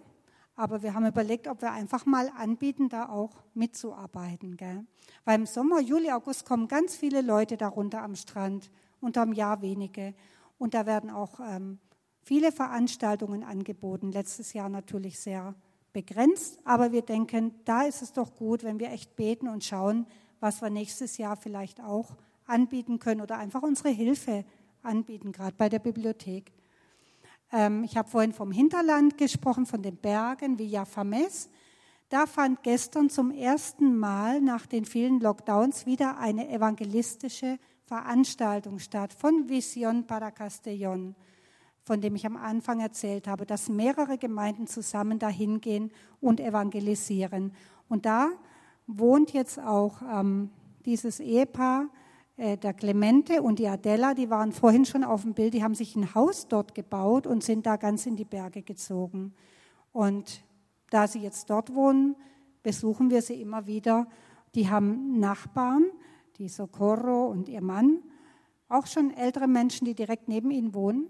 aber 0.55 0.83
wir 0.83 0.95
haben 0.95 1.07
überlegt, 1.07 1.49
ob 1.49 1.62
wir 1.62 1.73
einfach 1.73 2.07
mal 2.07 2.31
anbieten, 2.37 2.89
da 2.89 3.09
auch 3.09 3.43
mitzuarbeiten. 3.55 4.57
Gell? 4.57 4.85
Weil 5.25 5.41
im 5.41 5.47
Sommer, 5.47 5.81
Juli, 5.81 6.11
August 6.11 6.45
kommen 6.45 6.69
ganz 6.69 6.95
viele 6.95 7.23
Leute 7.23 7.57
darunter 7.57 8.03
am 8.03 8.17
Strand, 8.17 8.71
unterm 9.02 9.32
Jahr 9.32 9.62
wenige. 9.62 10.14
Und 10.59 10.75
da 10.75 10.87
werden 10.87 11.11
auch 11.11 11.40
ähm, 11.40 11.78
viele 12.23 12.52
Veranstaltungen 12.52 13.42
angeboten. 13.42 14.12
Letztes 14.12 14.52
Jahr 14.52 14.68
natürlich 14.68 15.18
sehr 15.18 15.54
begrenzt, 15.92 16.59
aber 16.64 16.92
wir 16.92 17.02
denken, 17.02 17.54
da 17.64 17.82
ist 17.82 18.00
es 18.00 18.12
doch 18.12 18.37
gut, 18.37 18.64
wenn 18.64 18.80
wir 18.80 18.90
echt 18.90 19.14
beten 19.16 19.49
und 19.49 19.64
schauen, 19.64 20.06
was 20.40 20.62
wir 20.62 20.71
nächstes 20.71 21.18
Jahr 21.18 21.37
vielleicht 21.37 21.80
auch 21.80 22.16
anbieten 22.47 22.99
können 22.99 23.21
oder 23.21 23.38
einfach 23.38 23.62
unsere 23.62 23.90
Hilfe 23.90 24.44
anbieten, 24.82 25.32
gerade 25.32 25.54
bei 25.56 25.68
der 25.68 25.78
Bibliothek. 25.78 26.52
Ähm, 27.52 27.85
ich 27.85 27.97
habe 27.97 28.09
vorhin 28.09 28.32
vom 28.32 28.50
Hinterland 28.50 29.18
gesprochen, 29.18 29.66
von 29.66 29.82
den 29.82 29.97
Bergen, 29.97 30.59
Villa 30.59 30.85
Fames. 30.85 31.50
Da 32.09 32.26
fand 32.26 32.62
gestern 32.62 33.09
zum 33.11 33.30
ersten 33.30 33.97
Mal 33.99 34.40
nach 34.40 34.66
den 34.66 34.85
vielen 34.85 35.21
Lockdowns 35.21 35.87
wieder 35.87 36.18
eine 36.18 36.49
evangelistische 36.50 37.59
Veranstaltung 37.92 38.78
statt 38.78 39.12
von 39.12 39.50
Vision 39.50 40.06
para 40.06 40.30
Castellón, 40.30 41.14
von 41.84 42.00
dem 42.00 42.14
ich 42.14 42.25
am 42.25 42.38
Anfang 42.38 42.80
erzählt 42.80 43.28
habe, 43.28 43.44
dass 43.44 43.68
mehrere 43.68 44.16
Gemeinden 44.16 44.66
zusammen 44.66 45.18
dahin 45.18 45.61
gehen 45.61 45.90
und 46.18 46.40
evangelisieren. 46.40 47.52
Und 47.90 48.06
da 48.06 48.30
wohnt 48.87 49.34
jetzt 49.34 49.61
auch 49.61 50.00
ähm, 50.11 50.49
dieses 50.87 51.20
Ehepaar, 51.20 51.90
äh, 52.38 52.56
der 52.56 52.72
Clemente 52.72 53.42
und 53.42 53.58
die 53.58 53.68
Adela, 53.68 54.14
die 54.14 54.30
waren 54.30 54.52
vorhin 54.52 54.87
schon 54.87 55.04
auf 55.04 55.20
dem 55.20 55.34
Bild, 55.34 55.52
die 55.52 55.62
haben 55.62 55.75
sich 55.75 55.94
ein 55.94 56.14
Haus 56.14 56.49
dort 56.49 56.75
gebaut 56.75 57.26
und 57.26 57.44
sind 57.44 57.66
da 57.66 57.76
ganz 57.76 58.06
in 58.06 58.16
die 58.16 58.25
Berge 58.25 58.62
gezogen. 58.62 59.34
Und 59.92 60.42
da 60.88 61.06
sie 61.06 61.18
jetzt 61.18 61.50
dort 61.50 61.75
wohnen, 61.75 62.16
besuchen 62.62 63.11
wir 63.11 63.20
sie 63.20 63.38
immer 63.38 63.66
wieder. 63.66 64.06
Die 64.54 64.70
haben 64.70 65.20
Nachbarn, 65.20 65.84
die 66.42 66.49
Socorro 66.49 67.26
und 67.26 67.49
ihr 67.49 67.62
Mann, 67.62 68.02
auch 68.68 68.88
schon 68.88 69.12
ältere 69.12 69.46
Menschen, 69.46 69.84
die 69.84 69.94
direkt 69.94 70.26
neben 70.26 70.50
ihnen 70.50 70.75
wohnen. 70.75 71.08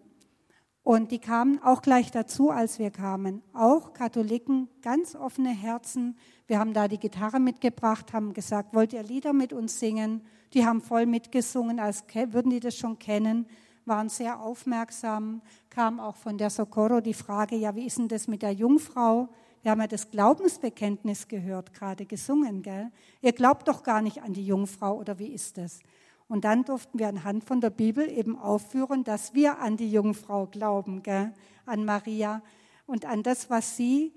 Und 0.82 1.10
die 1.10 1.20
kamen 1.20 1.58
auch 1.62 1.80
gleich 1.80 2.10
dazu, 2.10 2.50
als 2.50 2.78
wir 2.78 2.90
kamen. 2.90 3.40
Auch 3.54 3.94
Katholiken, 3.94 4.68
ganz 4.82 5.14
offene 5.14 5.48
Herzen. 5.48 6.18
Wir 6.46 6.58
haben 6.58 6.74
da 6.74 6.86
die 6.86 6.98
Gitarre 6.98 7.40
mitgebracht, 7.40 8.12
haben 8.12 8.34
gesagt, 8.34 8.74
wollt 8.74 8.92
ihr 8.92 9.04
Lieder 9.04 9.32
mit 9.32 9.54
uns 9.54 9.80
singen? 9.80 10.20
Die 10.52 10.66
haben 10.66 10.82
voll 10.82 11.06
mitgesungen, 11.06 11.80
als 11.80 12.04
würden 12.12 12.50
die 12.50 12.60
das 12.60 12.76
schon 12.76 12.98
kennen, 12.98 13.46
waren 13.86 14.10
sehr 14.10 14.38
aufmerksam, 14.38 15.40
kam 15.70 15.98
auch 15.98 16.16
von 16.16 16.36
der 16.36 16.50
Socorro 16.50 17.00
die 17.00 17.14
Frage, 17.14 17.56
ja, 17.56 17.74
wie 17.74 17.86
ist 17.86 17.96
denn 17.96 18.08
das 18.08 18.28
mit 18.28 18.42
der 18.42 18.52
Jungfrau? 18.52 19.30
Wir 19.62 19.71
haben 19.71 19.81
ja 19.81 19.87
das 19.87 20.11
Glaubensbekenntnis 20.11 21.28
gehört, 21.28 21.73
gerade 21.73 22.04
gesungen, 22.04 22.62
gell? 22.62 22.90
Ihr 23.21 23.33
glaubt 23.33 23.69
doch 23.69 23.85
gar 23.85 24.02
nicht 24.02 24.23
an 24.23 24.33
die 24.33 24.45
Jungfrau 24.45 24.97
oder 24.97 25.21
wie 25.21 25.28
ist 25.28 25.57
das? 25.57 25.81
Und 26.26 26.45
dann 26.45 26.64
durften 26.64 26.99
wir 26.99 27.09
anhand 27.09 27.45
von 27.45 27.61
der 27.61 27.71
Bibel 27.71 28.09
eben 28.11 28.37
aufführen, 28.37 29.04
dass 29.04 29.35
wir 29.35 29.59
an 29.59 29.76
die 29.76 29.90
Jungfrau 29.90 30.47
glauben, 30.47 31.02
gell? 31.02 31.33
an 31.64 31.85
Maria 31.85 32.42
und 32.87 33.04
an 33.04 33.23
das, 33.23 33.50
was 33.50 33.76
sie, 33.76 34.12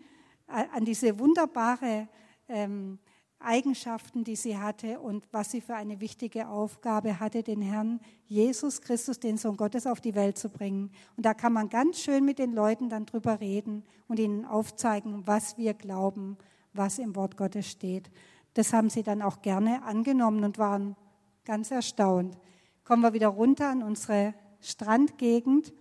äh, 0.47 0.65
an 0.73 0.83
diese 0.83 1.19
wunderbare 1.19 2.07
ähm, 2.47 2.97
Eigenschaften, 3.39 4.23
die 4.23 4.35
sie 4.35 4.57
hatte 4.57 4.99
und 4.99 5.27
was 5.31 5.51
sie 5.51 5.61
für 5.61 5.75
eine 5.75 5.99
wichtige 5.99 6.47
Aufgabe 6.47 7.19
hatte, 7.19 7.43
den 7.43 7.61
Herrn 7.61 7.99
Jesus 8.25 8.81
Christus, 8.81 9.19
den 9.19 9.37
Sohn 9.37 9.57
Gottes, 9.57 9.85
auf 9.85 10.01
die 10.01 10.15
Welt 10.15 10.37
zu 10.37 10.49
bringen. 10.49 10.91
Und 11.15 11.25
da 11.25 11.33
kann 11.33 11.53
man 11.53 11.69
ganz 11.69 11.99
schön 11.99 12.25
mit 12.25 12.39
den 12.39 12.53
Leuten 12.53 12.89
dann 12.89 13.05
drüber 13.05 13.39
reden 13.39 13.83
und 14.07 14.19
ihnen 14.19 14.45
aufzeigen, 14.45 15.27
was 15.27 15.57
wir 15.57 15.73
glauben, 15.73 16.37
was 16.73 16.97
im 16.97 17.15
Wort 17.15 17.37
Gottes 17.37 17.69
steht. 17.69 18.09
Das 18.55 18.73
haben 18.73 18.89
sie 18.89 19.03
dann 19.03 19.21
auch 19.21 19.41
gerne 19.41 19.83
angenommen 19.83 20.43
und 20.43 20.57
waren 20.57 20.95
ganz 21.43 21.71
erstaunt. 21.71 22.37
Kommen 22.83 23.03
wir 23.03 23.13
wieder 23.13 23.27
runter 23.27 23.69
an 23.69 23.83
unsere 23.83 24.33
Strandgegend. 24.61 25.73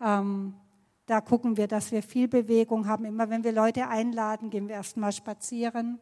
Ähm, 0.00 0.54
da 1.06 1.20
gucken 1.20 1.56
wir, 1.56 1.68
dass 1.68 1.92
wir 1.92 2.02
viel 2.02 2.28
Bewegung 2.28 2.86
haben. 2.86 3.04
Immer 3.04 3.28
wenn 3.30 3.44
wir 3.44 3.52
Leute 3.52 3.88
einladen, 3.88 4.50
gehen 4.50 4.68
wir 4.68 4.76
erstmal 4.76 5.12
spazieren. 5.12 6.00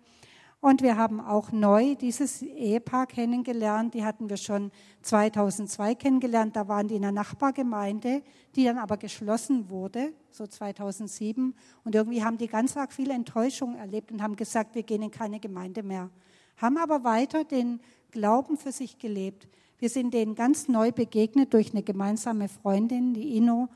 Und 0.61 0.83
wir 0.83 0.99
haben 0.99 1.21
auch 1.21 1.53
neu 1.53 1.95
dieses 1.95 2.43
Ehepaar 2.43 3.07
kennengelernt. 3.07 3.95
Die 3.95 4.05
hatten 4.05 4.29
wir 4.29 4.37
schon 4.37 4.71
2002 5.01 5.95
kennengelernt. 5.95 6.55
Da 6.55 6.69
waren 6.69 6.87
die 6.87 6.97
in 6.97 7.05
einer 7.05 7.13
Nachbargemeinde, 7.13 8.23
die 8.55 8.65
dann 8.65 8.77
aber 8.77 8.99
geschlossen 8.99 9.71
wurde, 9.71 10.13
so 10.31 10.47
2007. 10.47 11.55
Und 11.85 11.95
irgendwie 11.95 12.23
haben 12.23 12.37
die 12.37 12.47
ganz 12.47 12.77
arg 12.77 12.93
viel 12.93 13.11
Enttäuschung 13.11 13.77
erlebt 13.77 14.13
und 14.13 14.23
haben 14.23 14.37
gesagt, 14.37 14.75
wir 14.75 14.83
gehen 14.83 15.01
in 15.01 15.11
keine 15.11 15.41
Gemeinde 15.41 15.83
mehr. 15.83 16.11
Haben 16.59 16.77
aber 16.77 17.05
weiter 17.05 17.45
den 17.45 17.81
Glauben 18.11 18.59
für 18.59 18.73
sich 18.73 18.99
gelebt. 18.99 19.49
Wir 19.79 19.89
sind 19.89 20.13
denen 20.13 20.35
ganz 20.35 20.69
neu 20.69 20.93
begegnet 20.93 21.55
durch 21.55 21.73
eine 21.73 21.83
gemeinsame 21.83 22.49
Freundin, 22.49 23.15
die 23.15 23.35
Ino. 23.39 23.71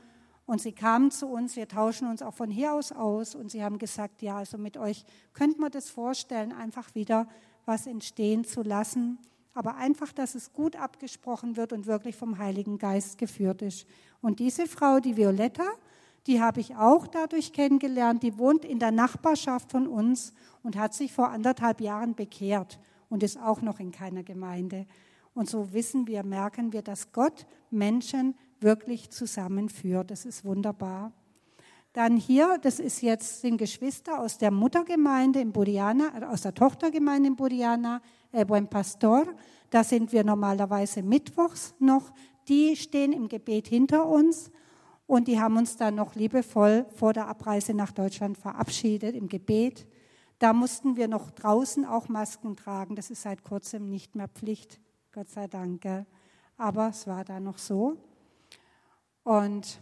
Und 0.45 0.61
sie 0.61 0.73
kamen 0.73 1.09
zu 1.09 1.27
uns, 1.27 1.55
wir 1.55 1.67
tauschen 1.67 2.07
uns 2.07 2.21
auch 2.21 2.33
von 2.33 2.51
hier 2.51 2.73
aus 2.73 2.91
aus 2.91 3.33
und 3.33 3.49
sie 3.49 3.63
haben 3.63 3.79
gesagt, 3.79 4.21
ja, 4.21 4.37
also 4.37 4.57
mit 4.57 4.77
euch 4.77 5.03
könnte 5.33 5.59
man 5.59 5.71
das 5.71 5.89
vorstellen, 5.89 6.51
einfach 6.51 6.93
wieder 6.93 7.27
was 7.65 7.87
entstehen 7.87 8.45
zu 8.45 8.61
lassen, 8.61 9.17
aber 9.55 9.75
einfach, 9.77 10.11
dass 10.11 10.35
es 10.35 10.53
gut 10.53 10.75
abgesprochen 10.75 11.57
wird 11.57 11.73
und 11.73 11.87
wirklich 11.87 12.15
vom 12.15 12.37
Heiligen 12.37 12.77
Geist 12.77 13.17
geführt 13.17 13.63
ist. 13.63 13.87
Und 14.21 14.39
diese 14.39 14.67
Frau, 14.67 14.99
die 14.99 15.17
Violetta, 15.17 15.67
die 16.27 16.41
habe 16.41 16.59
ich 16.59 16.75
auch 16.75 17.07
dadurch 17.07 17.53
kennengelernt, 17.53 18.21
die 18.21 18.37
wohnt 18.37 18.65
in 18.65 18.79
der 18.79 18.91
Nachbarschaft 18.91 19.71
von 19.71 19.87
uns 19.87 20.33
und 20.61 20.75
hat 20.75 20.93
sich 20.93 21.13
vor 21.13 21.29
anderthalb 21.29 21.81
Jahren 21.81 22.15
bekehrt 22.15 22.79
und 23.09 23.23
ist 23.23 23.39
auch 23.39 23.61
noch 23.61 23.79
in 23.79 23.91
keiner 23.91 24.23
Gemeinde. 24.23 24.85
Und 25.33 25.49
so 25.49 25.73
wissen 25.73 26.07
wir, 26.07 26.23
merken 26.23 26.71
wir, 26.71 26.81
dass 26.81 27.11
Gott 27.11 27.45
Menschen 27.69 28.35
wirklich 28.59 29.09
zusammenführt. 29.09 30.11
Das 30.11 30.25
ist 30.25 30.45
wunderbar. 30.45 31.11
Dann 31.95 32.17
hier, 32.17 32.57
das 32.61 32.79
ist 32.79 33.01
jetzt, 33.01 33.39
sind 33.39 33.57
Geschwister 33.57 34.19
aus 34.19 34.37
der 34.37 34.51
Muttergemeinde 34.51 35.39
in 35.39 35.53
Buriana, 35.53 36.11
äh, 36.19 36.25
aus 36.25 36.41
der 36.41 36.53
Tochtergemeinde 36.53 37.29
in 37.29 37.35
Buriana, 37.37 38.01
äh, 38.33 38.43
Buen 38.43 38.67
Pastor. 38.67 39.25
Da 39.69 39.81
sind 39.81 40.11
wir 40.11 40.25
normalerweise 40.25 41.03
mittwochs 41.03 41.73
noch. 41.79 42.11
Die 42.49 42.75
stehen 42.75 43.13
im 43.13 43.29
Gebet 43.29 43.67
hinter 43.67 44.07
uns 44.07 44.51
und 45.07 45.29
die 45.29 45.39
haben 45.39 45.55
uns 45.55 45.77
dann 45.77 45.95
noch 45.95 46.15
liebevoll 46.15 46.85
vor 46.93 47.13
der 47.13 47.27
Abreise 47.27 47.73
nach 47.73 47.93
Deutschland 47.93 48.37
verabschiedet 48.37 49.15
im 49.15 49.29
Gebet. 49.29 49.87
Da 50.39 50.51
mussten 50.51 50.97
wir 50.97 51.07
noch 51.07 51.31
draußen 51.31 51.85
auch 51.85 52.09
Masken 52.09 52.57
tragen. 52.57 52.95
Das 52.95 53.09
ist 53.09 53.21
seit 53.21 53.43
kurzem 53.45 53.89
nicht 53.89 54.15
mehr 54.15 54.27
Pflicht, 54.27 54.81
Gott 55.13 55.29
sei 55.29 55.47
Dank. 55.47 55.87
Aber 56.57 56.89
es 56.89 57.07
war 57.07 57.23
da 57.23 57.39
noch 57.39 57.57
so. 57.57 57.95
Und 59.25 59.81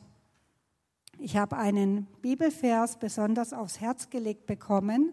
ich 1.19 1.35
habe 1.35 1.57
einen 1.57 2.07
Bibelvers 2.21 2.97
besonders 2.97 3.51
aufs 3.51 3.81
Herz 3.81 4.09
gelegt 4.09 4.45
bekommen. 4.45 5.11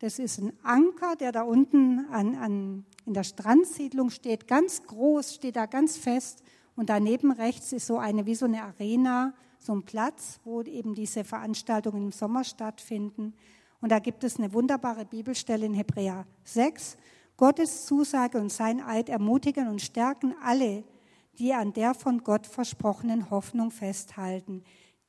Das 0.00 0.18
ist 0.18 0.38
ein 0.38 0.52
Anker, 0.64 1.14
der 1.14 1.30
da 1.30 1.42
unten 1.42 2.06
an, 2.10 2.34
an, 2.34 2.84
in 3.06 3.14
der 3.14 3.22
Strandsiedlung 3.22 4.10
steht, 4.10 4.48
ganz 4.48 4.82
groß, 4.82 5.34
steht 5.34 5.54
da 5.54 5.66
ganz 5.66 5.96
fest. 5.96 6.42
Und 6.74 6.90
daneben 6.90 7.30
rechts 7.30 7.72
ist 7.72 7.86
so 7.86 7.98
eine, 7.98 8.26
wie 8.26 8.34
so 8.34 8.46
eine 8.46 8.64
Arena, 8.64 9.32
so 9.60 9.72
ein 9.72 9.84
Platz, 9.84 10.40
wo 10.42 10.62
eben 10.62 10.96
diese 10.96 11.22
Veranstaltungen 11.22 12.06
im 12.06 12.12
Sommer 12.12 12.42
stattfinden. 12.42 13.32
Und 13.80 13.92
da 13.92 14.00
gibt 14.00 14.24
es 14.24 14.40
eine 14.40 14.52
wunderbare 14.52 15.04
Bibelstelle 15.04 15.66
in 15.66 15.74
Hebräer 15.74 16.26
6. 16.42 16.96
Gottes 17.36 17.86
Zusage 17.86 18.38
und 18.38 18.50
sein 18.50 18.82
Eid 18.82 19.08
ermutigen 19.08 19.68
und 19.68 19.80
stärken 19.80 20.34
alle, 20.42 20.82
die 21.38 21.52
an 21.54 21.72
der 21.72 21.94
von 21.94 22.22
Gott 22.24 22.46
versprochenen 22.46 23.30
Hoffnung 23.30 23.70
festhalten. 23.70 24.62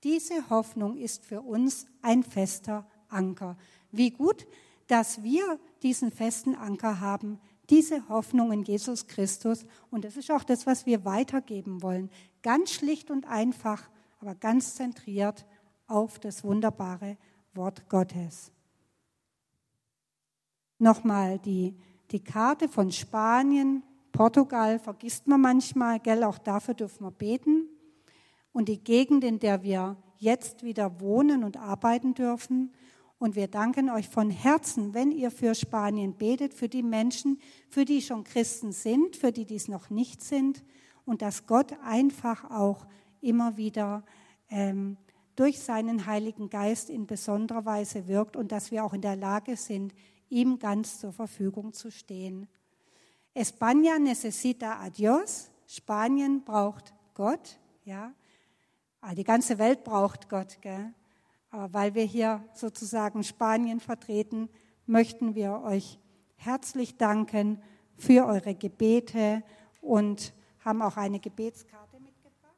Diese 0.03 0.49
Hoffnung 0.49 0.97
ist 0.97 1.25
für 1.25 1.41
uns 1.41 1.85
ein 2.01 2.23
fester 2.23 2.85
Anker. 3.09 3.57
Wie 3.91 4.11
gut, 4.11 4.47
dass 4.87 5.23
wir 5.23 5.59
diesen 5.81 6.11
festen 6.11 6.55
Anker 6.55 6.99
haben, 6.99 7.39
diese 7.69 8.07
Hoffnung 8.09 8.51
in 8.51 8.63
Jesus 8.63 9.07
Christus. 9.07 9.65
Und 9.89 10.05
das 10.05 10.17
ist 10.17 10.31
auch 10.31 10.43
das, 10.43 10.65
was 10.65 10.85
wir 10.85 11.05
weitergeben 11.05 11.81
wollen. 11.81 12.09
Ganz 12.41 12.71
schlicht 12.71 13.09
und 13.09 13.25
einfach, 13.25 13.89
aber 14.19 14.35
ganz 14.35 14.75
zentriert 14.75 15.45
auf 15.87 16.19
das 16.19 16.43
wunderbare 16.43 17.17
Wort 17.53 17.87
Gottes. 17.89 18.51
Nochmal 20.79 21.39
die, 21.39 21.77
die 22.11 22.23
Karte 22.23 22.67
von 22.67 22.91
Spanien, 22.91 23.83
Portugal 24.13 24.79
vergisst 24.79 25.27
man 25.27 25.41
manchmal, 25.41 25.99
gell, 25.99 26.23
auch 26.23 26.37
dafür 26.37 26.75
dürfen 26.75 27.03
wir 27.03 27.11
beten. 27.11 27.67
Und 28.53 28.69
die 28.69 28.81
Gegend, 28.81 29.23
in 29.23 29.39
der 29.39 29.63
wir 29.63 29.97
jetzt 30.19 30.63
wieder 30.63 31.01
wohnen 31.01 31.43
und 31.43 31.57
arbeiten 31.57 32.13
dürfen. 32.13 32.71
Und 33.17 33.35
wir 33.35 33.47
danken 33.47 33.89
euch 33.89 34.07
von 34.07 34.29
Herzen, 34.29 34.93
wenn 34.93 35.11
ihr 35.11 35.31
für 35.31 35.55
Spanien 35.55 36.15
betet, 36.15 36.53
für 36.53 36.69
die 36.69 36.83
Menschen, 36.83 37.39
für 37.69 37.85
die 37.85 38.01
schon 38.01 38.23
Christen 38.23 38.71
sind, 38.71 39.15
für 39.15 39.31
die 39.31 39.45
dies 39.45 39.67
noch 39.67 39.89
nicht 39.89 40.21
sind. 40.21 40.63
Und 41.05 41.23
dass 41.23 41.47
Gott 41.47 41.73
einfach 41.83 42.49
auch 42.51 42.85
immer 43.19 43.57
wieder 43.57 44.05
ähm, 44.49 44.97
durch 45.35 45.59
seinen 45.59 46.05
Heiligen 46.05 46.51
Geist 46.51 46.91
in 46.91 47.07
besonderer 47.07 47.65
Weise 47.65 48.07
wirkt 48.07 48.37
und 48.37 48.51
dass 48.51 48.69
wir 48.69 48.85
auch 48.85 48.93
in 48.93 49.01
der 49.01 49.15
Lage 49.15 49.57
sind, 49.57 49.95
ihm 50.29 50.59
ganz 50.59 50.99
zur 50.99 51.11
Verfügung 51.11 51.73
zu 51.73 51.89
stehen. 51.89 52.47
España 53.33 53.97
necesita 53.97 54.79
a 54.81 54.89
Dios. 54.89 55.49
Spanien 55.67 56.43
braucht 56.43 56.93
Gott, 57.13 57.59
ja. 57.83 58.13
Ah, 59.01 59.15
die 59.15 59.23
ganze 59.23 59.57
Welt 59.57 59.83
braucht 59.83 60.29
Gott, 60.29 60.61
gell? 60.61 60.93
Aber 61.49 61.73
weil 61.73 61.95
wir 61.95 62.03
hier 62.03 62.43
sozusagen 62.53 63.23
Spanien 63.23 63.79
vertreten, 63.79 64.49
möchten 64.85 65.35
wir 65.35 65.61
euch 65.61 65.99
herzlich 66.35 66.97
danken 66.97 67.61
für 67.95 68.25
eure 68.25 68.55
Gebete 68.55 69.43
und 69.81 70.33
haben 70.59 70.81
auch 70.81 70.97
eine 70.97 71.19
Gebetskarte 71.19 71.99
mitgebracht. 71.99 72.55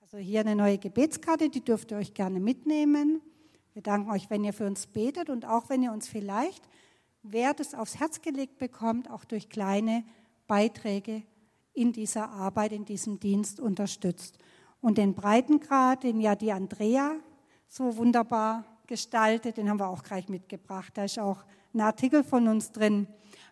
Also 0.00 0.18
hier 0.18 0.40
eine 0.40 0.56
neue 0.56 0.78
Gebetskarte, 0.78 1.48
die 1.48 1.64
dürft 1.64 1.90
ihr 1.90 1.98
euch 1.98 2.14
gerne 2.14 2.40
mitnehmen. 2.40 3.20
Wir 3.72 3.82
danken 3.82 4.10
euch, 4.10 4.30
wenn 4.30 4.44
ihr 4.44 4.52
für 4.52 4.66
uns 4.66 4.86
betet 4.86 5.28
und 5.28 5.44
auch 5.44 5.68
wenn 5.68 5.82
ihr 5.82 5.92
uns 5.92 6.08
vielleicht 6.08 6.66
wer 7.30 7.54
das 7.54 7.74
aufs 7.74 7.98
Herz 7.98 8.22
gelegt 8.22 8.58
bekommt, 8.58 9.10
auch 9.10 9.24
durch 9.24 9.48
kleine 9.48 10.04
Beiträge 10.46 11.22
in 11.72 11.92
dieser 11.92 12.30
Arbeit, 12.30 12.72
in 12.72 12.84
diesem 12.84 13.20
Dienst 13.20 13.60
unterstützt. 13.60 14.38
Und 14.80 14.98
den 14.98 15.14
Breitengrad, 15.14 16.04
den 16.04 16.20
ja 16.20 16.34
die 16.34 16.52
Andrea 16.52 17.16
so 17.68 17.96
wunderbar 17.96 18.64
gestaltet, 18.86 19.56
den 19.56 19.68
haben 19.68 19.80
wir 19.80 19.88
auch 19.88 20.02
gleich 20.02 20.28
mitgebracht. 20.28 20.92
Da 20.96 21.04
ist 21.04 21.18
auch 21.18 21.44
ein 21.74 21.80
Artikel 21.80 22.24
von 22.24 22.48
uns 22.48 22.72
drin 22.72 23.06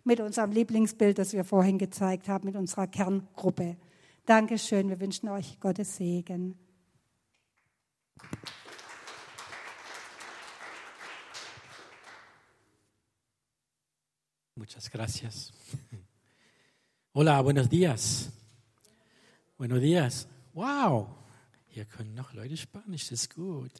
mit 0.05 0.21
unserem 0.21 0.53
Lieblingsbild, 0.53 1.19
das 1.19 1.33
wir 1.33 1.45
vorhin 1.45 1.79
gezeigt 1.79 2.29
haben, 2.29 2.47
mit 2.47 2.57
unserer 2.57 2.87
Kerngruppe. 2.87 3.77
Dankeschön, 4.27 4.89
wir 4.89 5.01
wünschen 5.01 5.29
euch 5.29 5.59
Gottes 5.61 5.97
Segen. 5.97 6.59
Muchas 14.64 14.90
gracias. 14.90 15.53
Hola, 17.12 17.38
buenos 17.42 17.68
días. 17.68 18.31
Buenos 19.59 19.79
días. 19.83 20.27
Wow, 20.55 21.07
hier 21.66 21.85
können 21.85 22.14
noch 22.14 22.33
Leute 22.33 22.57
Spanisch, 22.57 23.11
das 23.11 23.24
ist 23.24 23.35
gut. 23.35 23.70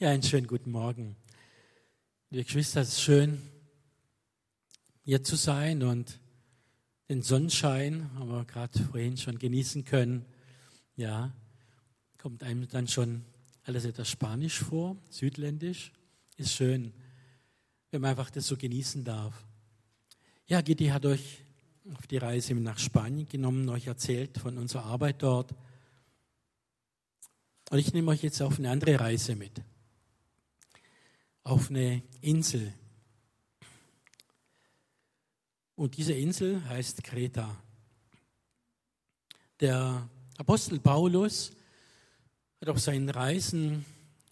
ja, 0.00 0.10
einen 0.10 0.24
schönen 0.24 0.48
guten 0.48 0.72
Morgen. 0.72 1.14
Liebe 2.30 2.42
Geschwister, 2.42 2.80
es 2.80 2.88
ist 2.88 3.02
schön, 3.02 3.40
hier 5.04 5.22
zu 5.22 5.36
sein 5.36 5.84
und 5.84 6.18
den 7.08 7.22
Sonnenschein, 7.22 8.10
haben 8.14 8.28
wir 8.28 8.44
gerade 8.46 8.76
vorhin 8.76 9.18
schon 9.18 9.38
genießen 9.38 9.84
können. 9.84 10.26
Ja, 10.96 11.32
kommt 12.18 12.42
einem 12.42 12.66
dann 12.66 12.88
schon 12.88 13.24
alles 13.62 13.84
etwas 13.84 14.10
Spanisch 14.10 14.58
vor, 14.58 14.96
südländisch. 15.10 15.92
Ist 16.36 16.54
schön, 16.54 16.92
wenn 17.92 18.00
man 18.00 18.10
einfach 18.10 18.30
das 18.30 18.48
so 18.48 18.56
genießen 18.56 19.04
darf. 19.04 19.46
Ja, 20.50 20.62
Gitti 20.62 20.86
hat 20.86 21.06
euch 21.06 21.44
auf 21.94 22.08
die 22.08 22.16
Reise 22.16 22.54
nach 22.54 22.80
Spanien 22.80 23.28
genommen, 23.28 23.68
euch 23.68 23.86
erzählt 23.86 24.36
von 24.36 24.58
unserer 24.58 24.84
Arbeit 24.84 25.22
dort. 25.22 25.54
Und 27.70 27.78
ich 27.78 27.92
nehme 27.92 28.10
euch 28.10 28.24
jetzt 28.24 28.42
auf 28.42 28.58
eine 28.58 28.68
andere 28.68 28.98
Reise 28.98 29.36
mit. 29.36 29.62
Auf 31.44 31.70
eine 31.70 32.02
Insel. 32.20 32.74
Und 35.76 35.96
diese 35.96 36.14
Insel 36.14 36.68
heißt 36.68 37.04
Kreta. 37.04 37.56
Der 39.60 40.08
Apostel 40.36 40.80
Paulus 40.80 41.52
hat 42.60 42.70
auf 42.70 42.80
seinen 42.80 43.08
Reisen 43.08 43.84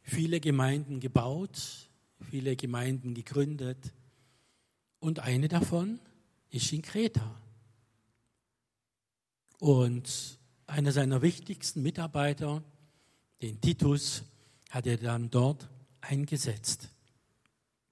viele 0.03 0.41
Gemeinden 0.41 0.99
gebaut, 0.99 1.89
viele 2.29 2.57
Gemeinden 2.57 3.15
gegründet. 3.15 3.93
Und 4.99 5.21
eine 5.21 5.47
davon 5.47 6.01
ist 6.51 6.73
in 6.73 6.83
Kreta. 6.83 7.41
Und 9.59 10.39
einer 10.67 10.93
seiner 10.93 11.23
wichtigsten 11.23 11.83
Mitarbeiter 11.83 12.63
den 13.43 13.61
Titus 13.61 14.25
hat 14.71 14.87
er 14.87 14.97
dann 14.97 15.31
dort 15.31 15.69
eingesetzt. 16.01 16.89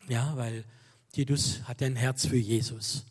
Ja, 0.08 0.36
weil 0.36 0.64
Titus 1.12 1.62
hat 1.64 1.82
ein 1.82 1.96
Herz 1.96 2.26
für 2.26 2.36
Jesus. 2.36 3.04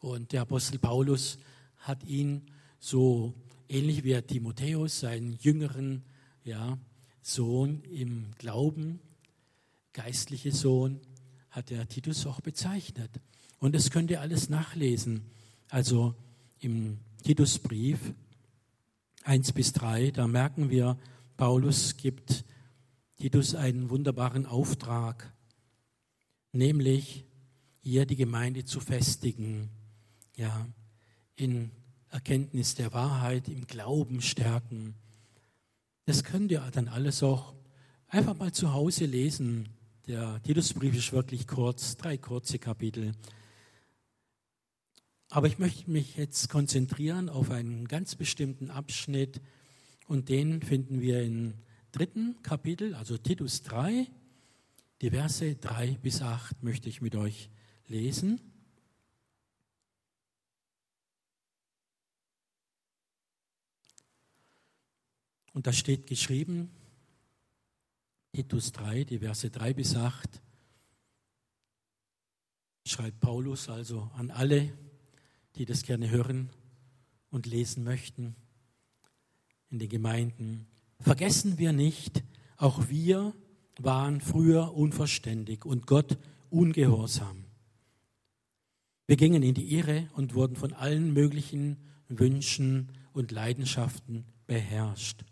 Und 0.00 0.32
der 0.32 0.42
Apostel 0.42 0.78
Paulus 0.78 1.38
hat 1.78 2.04
ihn 2.04 2.50
so 2.78 3.34
ähnlich 3.68 4.04
wie 4.04 4.12
er 4.12 4.26
Timotheus, 4.26 5.00
seinen 5.00 5.32
jüngeren 5.40 6.04
ja, 6.44 6.78
Sohn 7.22 7.82
im 7.84 8.32
Glauben, 8.38 9.00
geistliche 9.92 10.52
Sohn, 10.52 11.00
hat 11.50 11.70
der 11.70 11.88
Titus 11.88 12.26
auch 12.26 12.40
bezeichnet. 12.40 13.10
Und 13.58 13.74
das 13.74 13.90
könnt 13.90 14.10
ihr 14.10 14.20
alles 14.20 14.48
nachlesen. 14.48 15.22
Also 15.68 16.14
im 16.60 16.98
Titusbrief 17.22 17.98
1 19.24 19.52
bis 19.52 19.72
3, 19.72 20.12
da 20.12 20.26
merken 20.26 20.70
wir, 20.70 20.98
Paulus 21.36 21.96
gibt 21.96 22.44
Titus 23.16 23.54
einen 23.54 23.90
wunderbaren 23.90 24.46
Auftrag, 24.46 25.32
nämlich 26.52 27.24
hier 27.80 28.06
die 28.06 28.16
Gemeinde 28.16 28.64
zu 28.64 28.80
festigen, 28.80 29.70
ja, 30.36 30.66
in 31.36 31.70
Erkenntnis 32.10 32.74
der 32.74 32.92
Wahrheit, 32.92 33.48
im 33.48 33.66
Glauben 33.66 34.22
stärken. 34.22 34.94
Das 36.06 36.24
könnt 36.24 36.50
ihr 36.50 36.60
dann 36.72 36.88
alles 36.88 37.22
auch 37.22 37.54
einfach 38.08 38.36
mal 38.36 38.52
zu 38.52 38.72
Hause 38.72 39.04
lesen. 39.04 39.68
Der 40.06 40.42
Titusbrief 40.42 40.96
ist 40.96 41.12
wirklich 41.12 41.46
kurz, 41.46 41.96
drei 41.96 42.16
kurze 42.16 42.58
Kapitel. 42.58 43.12
Aber 45.30 45.46
ich 45.46 45.58
möchte 45.58 45.90
mich 45.90 46.16
jetzt 46.16 46.48
konzentrieren 46.48 47.28
auf 47.28 47.50
einen 47.50 47.86
ganz 47.86 48.14
bestimmten 48.14 48.70
Abschnitt, 48.70 49.40
und 50.08 50.30
den 50.30 50.62
finden 50.62 51.02
wir 51.02 51.22
im 51.22 51.52
dritten 51.92 52.40
Kapitel, 52.42 52.94
also 52.94 53.18
Titus 53.18 53.62
3, 53.62 54.10
die 55.02 55.10
Verse 55.10 55.54
3 55.54 55.98
bis 55.98 56.22
8 56.22 56.62
möchte 56.62 56.88
ich 56.88 57.02
mit 57.02 57.14
euch 57.14 57.50
lesen. 57.88 58.40
Und 65.52 65.66
da 65.66 65.74
steht 65.74 66.06
geschrieben, 66.06 66.70
Titus 68.32 68.72
3, 68.72 69.04
die 69.04 69.18
Verse 69.18 69.50
3 69.50 69.74
bis 69.74 69.94
8, 69.94 70.40
schreibt 72.86 73.20
Paulus 73.20 73.68
also 73.68 74.10
an 74.14 74.30
alle, 74.30 74.72
die 75.58 75.66
das 75.66 75.82
gerne 75.82 76.10
hören 76.10 76.50
und 77.30 77.46
lesen 77.46 77.84
möchten 77.84 78.36
in 79.70 79.78
den 79.78 79.88
Gemeinden. 79.88 80.66
Vergessen 81.00 81.58
wir 81.58 81.72
nicht, 81.72 82.22
auch 82.56 82.88
wir 82.88 83.34
waren 83.78 84.20
früher 84.20 84.74
unverständig 84.74 85.64
und 85.64 85.86
Gott 85.86 86.16
ungehorsam. 86.50 87.44
Wir 89.06 89.16
gingen 89.16 89.42
in 89.42 89.54
die 89.54 89.74
Irre 89.74 90.08
und 90.14 90.34
wurden 90.34 90.56
von 90.56 90.72
allen 90.72 91.12
möglichen 91.12 91.76
Wünschen 92.08 92.90
und 93.12 93.32
Leidenschaften 93.32 94.24
beherrscht. 94.46 95.24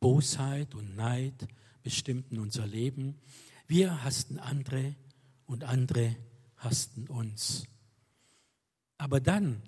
Bosheit 0.00 0.74
und 0.74 0.96
Neid 0.96 1.48
bestimmten 1.82 2.38
unser 2.38 2.66
Leben. 2.66 3.16
Wir 3.66 4.02
hassten 4.04 4.38
andere 4.38 4.94
und 5.46 5.64
andere 5.64 6.16
hassten 6.56 7.08
uns. 7.08 7.66
Aber 8.98 9.20
dann 9.20 9.62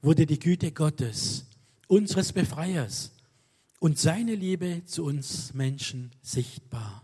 wurde 0.00 0.26
die 0.26 0.38
Güte 0.38 0.72
Gottes, 0.72 1.46
unseres 1.86 2.32
Befreiers, 2.32 3.12
und 3.78 3.98
seine 3.98 4.34
Liebe 4.34 4.82
zu 4.86 5.04
uns 5.04 5.54
Menschen 5.54 6.12
sichtbar. 6.22 7.02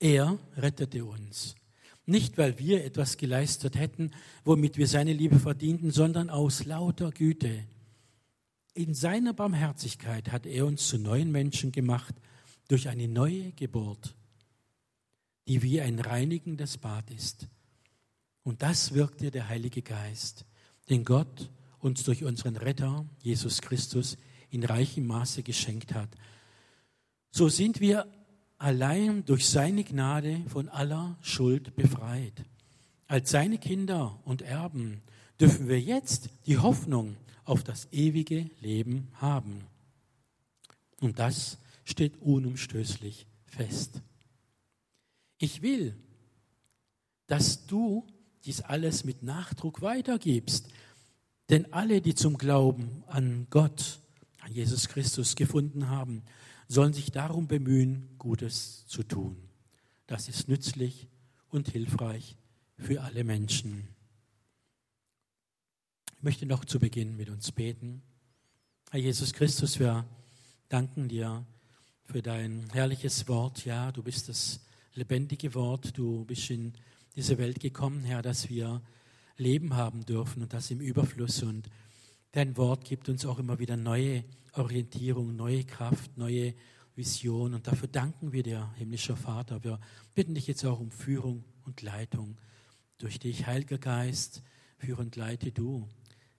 Er 0.00 0.38
rettete 0.56 1.04
uns. 1.04 1.54
Nicht, 2.06 2.38
weil 2.38 2.58
wir 2.58 2.84
etwas 2.84 3.16
geleistet 3.16 3.76
hätten, 3.76 4.12
womit 4.44 4.76
wir 4.76 4.86
seine 4.86 5.12
Liebe 5.12 5.38
verdienten, 5.38 5.90
sondern 5.90 6.30
aus 6.30 6.64
lauter 6.64 7.10
Güte. 7.10 7.64
In 8.74 8.94
seiner 8.94 9.34
Barmherzigkeit 9.34 10.32
hat 10.32 10.46
er 10.46 10.66
uns 10.66 10.88
zu 10.88 10.98
neuen 10.98 11.30
Menschen 11.30 11.70
gemacht 11.72 12.14
durch 12.68 12.88
eine 12.88 13.08
neue 13.08 13.52
Geburt, 13.52 14.14
die 15.48 15.62
wie 15.62 15.80
ein 15.80 15.98
reinigendes 15.98 16.78
Bad 16.78 17.10
ist. 17.10 17.48
Und 18.48 18.62
das 18.62 18.94
wirkte 18.94 19.30
der 19.30 19.50
Heilige 19.50 19.82
Geist, 19.82 20.46
den 20.88 21.04
Gott 21.04 21.50
uns 21.80 22.02
durch 22.04 22.24
unseren 22.24 22.56
Retter, 22.56 23.04
Jesus 23.20 23.60
Christus, 23.60 24.16
in 24.48 24.64
reichem 24.64 25.06
Maße 25.06 25.42
geschenkt 25.42 25.92
hat. 25.92 26.08
So 27.30 27.50
sind 27.50 27.82
wir 27.82 28.10
allein 28.56 29.22
durch 29.26 29.46
seine 29.46 29.84
Gnade 29.84 30.40
von 30.48 30.70
aller 30.70 31.18
Schuld 31.20 31.76
befreit. 31.76 32.42
Als 33.06 33.28
seine 33.28 33.58
Kinder 33.58 34.18
und 34.24 34.40
Erben 34.40 35.02
dürfen 35.38 35.68
wir 35.68 35.78
jetzt 35.78 36.30
die 36.46 36.56
Hoffnung 36.56 37.18
auf 37.44 37.62
das 37.62 37.92
ewige 37.92 38.48
Leben 38.62 39.08
haben. 39.12 39.60
Und 41.00 41.18
das 41.18 41.58
steht 41.84 42.16
unumstößlich 42.22 43.26
fest. 43.44 44.00
Ich 45.36 45.60
will, 45.60 45.94
dass 47.26 47.66
du 47.66 48.06
dies 48.44 48.60
alles 48.60 49.04
mit 49.04 49.22
Nachdruck 49.22 49.82
weitergibst, 49.82 50.68
denn 51.50 51.72
alle, 51.72 52.00
die 52.00 52.14
zum 52.14 52.36
Glauben 52.36 53.02
an 53.06 53.46
Gott, 53.50 54.00
an 54.40 54.52
Jesus 54.52 54.88
Christus 54.88 55.34
gefunden 55.34 55.88
haben, 55.88 56.22
sollen 56.68 56.92
sich 56.92 57.10
darum 57.10 57.48
bemühen, 57.48 58.08
Gutes 58.18 58.86
zu 58.86 59.02
tun. 59.02 59.36
Das 60.06 60.28
ist 60.28 60.48
nützlich 60.48 61.08
und 61.48 61.68
hilfreich 61.68 62.36
für 62.76 63.02
alle 63.02 63.24
Menschen. 63.24 63.88
Ich 66.16 66.22
möchte 66.22 66.46
noch 66.46 66.64
zu 66.64 66.78
Beginn 66.78 67.16
mit 67.16 67.30
uns 67.30 67.52
beten. 67.52 68.02
Herr 68.90 69.00
Jesus 69.00 69.32
Christus, 69.32 69.78
wir 69.78 70.04
danken 70.68 71.08
dir 71.08 71.46
für 72.04 72.22
dein 72.22 72.68
herrliches 72.70 73.28
Wort. 73.28 73.64
Ja, 73.64 73.92
du 73.92 74.02
bist 74.02 74.28
das 74.28 74.60
lebendige 74.94 75.54
Wort. 75.54 75.96
Du 75.96 76.24
bist 76.24 76.50
in 76.50 76.74
diese 77.18 77.36
Welt 77.36 77.58
gekommen, 77.58 78.04
Herr, 78.04 78.22
dass 78.22 78.48
wir 78.48 78.80
Leben 79.36 79.74
haben 79.74 80.06
dürfen 80.06 80.40
und 80.40 80.52
das 80.52 80.70
im 80.70 80.80
Überfluss. 80.80 81.42
Und 81.42 81.68
dein 82.30 82.56
Wort 82.56 82.84
gibt 82.84 83.08
uns 83.08 83.26
auch 83.26 83.40
immer 83.40 83.58
wieder 83.58 83.76
neue 83.76 84.22
Orientierung, 84.52 85.34
neue 85.34 85.64
Kraft, 85.64 86.16
neue 86.16 86.54
Vision. 86.94 87.54
Und 87.54 87.66
dafür 87.66 87.88
danken 87.88 88.30
wir 88.30 88.44
dir, 88.44 88.72
himmlischer 88.76 89.16
Vater. 89.16 89.64
Wir 89.64 89.80
bitten 90.14 90.36
dich 90.36 90.46
jetzt 90.46 90.64
auch 90.64 90.78
um 90.78 90.92
Führung 90.92 91.42
und 91.64 91.82
Leitung 91.82 92.38
durch 92.98 93.18
dich, 93.18 93.48
Heiliger 93.48 93.78
Geist. 93.78 94.44
Führe 94.76 95.02
und 95.02 95.16
leite 95.16 95.50
du. 95.50 95.88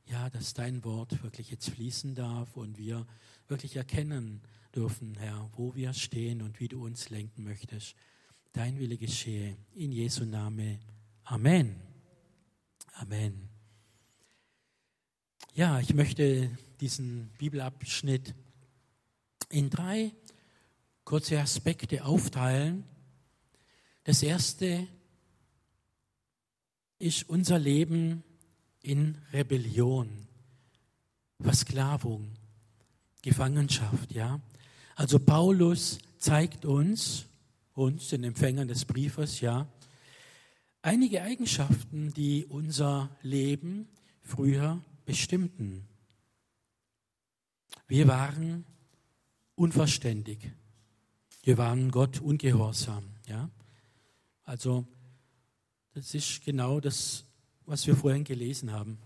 Ja, 0.06 0.30
dass 0.30 0.54
dein 0.54 0.86
Wort 0.86 1.22
wirklich 1.24 1.52
jetzt 1.52 1.70
fließen 1.72 2.16
darf 2.16 2.56
und 2.56 2.78
wir 2.78 3.06
wirklich 3.50 3.76
erkennen 3.76 4.40
dürfen, 4.74 5.16
Herr, 5.16 5.50
wo 5.58 5.76
wir 5.76 5.92
stehen 5.92 6.42
und 6.42 6.62
wie 6.62 6.70
du 6.70 6.86
uns 6.86 7.10
lenken 7.10 7.44
möchtest. 7.44 7.98
Dein 8.54 8.80
Wille 8.80 8.98
geschehe. 8.98 9.56
In 9.76 9.92
Jesu 9.92 10.26
Name. 10.26 10.80
Amen. 11.24 11.76
Amen. 12.94 13.50
Ja, 15.54 15.80
ich 15.80 15.94
möchte 15.94 16.50
diesen 16.80 17.30
Bibelabschnitt 17.38 18.34
in 19.50 19.70
drei 19.70 20.12
kurze 21.04 21.40
Aspekte 21.40 22.06
aufteilen. 22.06 22.84
Das 24.04 24.24
erste 24.24 24.88
ist 27.00 27.30
unser 27.30 27.60
Leben 27.60 28.24
in 28.82 29.18
Rebellion, 29.32 30.28
Versklavung, 31.40 32.32
Gefangenschaft, 33.22 34.12
ja. 34.12 34.40
Also 34.96 35.20
Paulus 35.20 36.00
zeigt 36.18 36.66
uns, 36.66 37.26
uns, 37.80 38.10
den 38.10 38.24
Empfängern 38.24 38.68
des 38.68 38.86
Briefes, 38.86 39.42
ja, 39.42 39.68
einige 40.82 41.22
Eigenschaften, 41.22 42.14
die 42.14 42.46
unser 42.46 43.10
Leben 43.22 43.88
früher 44.22 44.84
bestimmten. 45.06 45.88
Wir 47.88 48.08
waren 48.08 48.66
unverständig. 49.56 50.52
Wir 51.44 51.58
waren 51.58 51.90
Gott 51.90 52.22
ungehorsam. 52.22 53.16
Ja? 53.28 53.50
Also, 54.44 54.86
das 55.94 56.14
ist 56.14 56.44
genau 56.44 56.80
das, 56.80 57.26
was 57.66 57.88
wir 57.88 57.96
vorhin 57.96 58.24
gelesen 58.24 58.72
haben. 58.72 59.00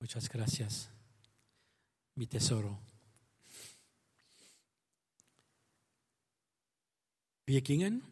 Muchas 0.00 0.28
gracias, 0.28 0.88
mi 2.18 2.26
tesoro. 2.26 2.76
Wir 7.46 7.60
gingen 7.62 8.02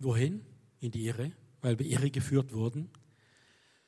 wohin? 0.00 0.44
In 0.80 0.90
die 0.90 1.06
Irre, 1.06 1.32
weil 1.60 1.78
wir 1.78 1.86
irre 1.86 2.10
geführt 2.10 2.52
wurden. 2.52 2.90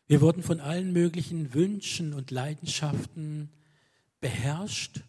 Wir 0.06 0.20
wurden 0.20 0.42
von 0.42 0.60
allen 0.60 0.92
möglichen 0.92 1.54
Wünschen 1.54 2.14
und 2.14 2.30
Leidenschaften 2.32 3.48
beherrscht, 4.20 5.02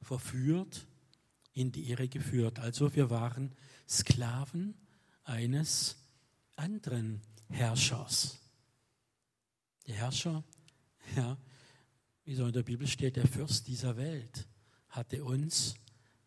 verführt, 0.00 0.86
in 1.52 1.72
die 1.72 1.90
Irre 1.90 2.08
geführt. 2.08 2.58
Also 2.58 2.94
wir 2.94 3.10
waren 3.10 3.52
Sklaven 3.88 4.74
eines 5.24 5.96
anderen 6.56 7.20
Herrschers. 7.50 8.38
Der 9.86 9.96
Herrscher, 9.96 10.44
ja, 11.16 11.36
wie 12.28 12.34
so 12.34 12.44
in 12.44 12.52
der 12.52 12.62
Bibel 12.62 12.86
steht, 12.86 13.16
der 13.16 13.26
Fürst 13.26 13.68
dieser 13.68 13.96
Welt 13.96 14.46
hatte 14.90 15.24
uns 15.24 15.76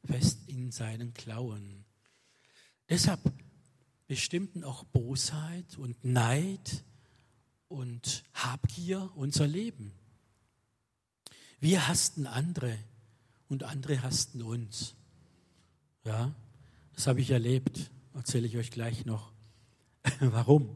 fest 0.03 0.39
in 0.47 0.71
seinen 0.71 1.13
Klauen. 1.13 1.85
Deshalb 2.89 3.19
bestimmten 4.07 4.63
auch 4.63 4.83
Bosheit 4.83 5.77
und 5.77 6.03
Neid 6.03 6.83
und 7.67 8.23
Habgier 8.33 9.11
unser 9.13 9.45
Leben. 9.45 9.93
Wir 11.59 11.87
hassten 11.87 12.25
andere 12.25 12.75
und 13.47 13.61
andere 13.61 14.01
hassten 14.01 14.41
uns. 14.41 14.95
Ja, 16.03 16.33
das 16.95 17.05
habe 17.05 17.21
ich 17.21 17.29
erlebt, 17.29 17.91
erzähle 18.15 18.47
ich 18.47 18.57
euch 18.57 18.71
gleich 18.71 19.05
noch. 19.05 19.31
Warum? 20.19 20.75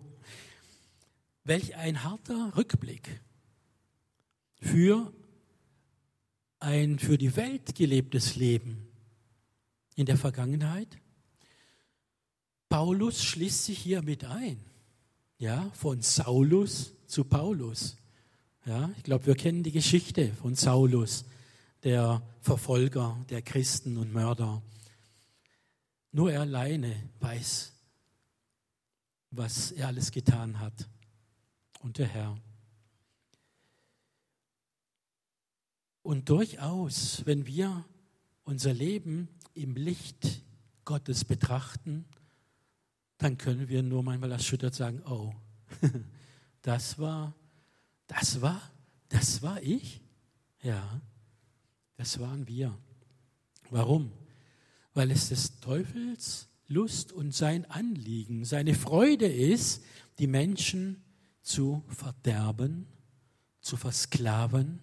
Welch 1.45 1.75
ein 1.77 2.03
harter 2.03 2.55
Rückblick 2.55 3.24
für 4.61 5.11
ein 6.59 6.99
für 6.99 7.17
die 7.17 7.35
Welt 7.35 7.75
gelebtes 7.75 8.35
Leben 8.35 8.87
in 9.95 10.05
der 10.05 10.17
Vergangenheit 10.17 10.97
Paulus 12.69 13.23
schließt 13.23 13.65
sich 13.65 13.79
hier 13.79 14.01
mit 14.01 14.25
ein. 14.25 14.59
Ja, 15.37 15.69
von 15.75 16.01
Saulus 16.01 16.91
zu 17.07 17.23
Paulus. 17.23 17.95
Ja, 18.65 18.89
ich 18.97 19.03
glaube, 19.03 19.27
wir 19.27 19.35
kennen 19.35 19.63
die 19.63 19.71
Geschichte 19.71 20.33
von 20.33 20.55
Saulus, 20.55 21.25
der 21.83 22.21
Verfolger 22.41 23.17
der 23.29 23.41
Christen 23.41 23.97
und 23.97 24.11
Mörder. 24.11 24.61
Nur 26.11 26.31
er 26.33 26.41
alleine 26.41 27.09
weiß, 27.19 27.71
was 29.31 29.71
er 29.71 29.87
alles 29.87 30.11
getan 30.11 30.59
hat. 30.59 30.89
Und 31.79 31.97
der 31.97 32.07
Herr. 32.07 32.37
Und 36.05 36.29
durchaus, 36.29 37.25
wenn 37.25 37.47
wir 37.47 37.83
unser 38.43 38.75
Leben 38.75 39.27
im 39.55 39.73
Licht 39.73 40.43
Gottes 40.83 41.25
betrachten, 41.25 42.05
dann 43.17 43.39
können 43.39 43.69
wir 43.69 43.81
nur 43.81 44.03
manchmal 44.03 44.31
erschüttert 44.31 44.75
sagen, 44.75 45.01
oh, 45.07 45.33
das 46.61 46.99
war, 46.99 47.33
das 48.05 48.39
war, 48.39 48.61
das 49.09 49.41
war 49.41 49.63
ich. 49.63 49.99
Ja, 50.61 51.01
das 51.95 52.19
waren 52.19 52.47
wir. 52.47 52.77
Warum? 53.71 54.11
Weil 54.93 55.09
es 55.09 55.29
des 55.29 55.59
Teufels 55.59 56.49
Lust 56.67 57.13
und 57.13 57.33
sein 57.33 57.65
Anliegen, 57.65 58.45
seine 58.45 58.75
Freude 58.75 59.25
ist, 59.25 59.83
die 60.19 60.27
Menschen 60.27 61.03
zu 61.41 61.83
verderben, 61.87 62.85
zu 63.59 63.75
versklaven, 63.75 64.79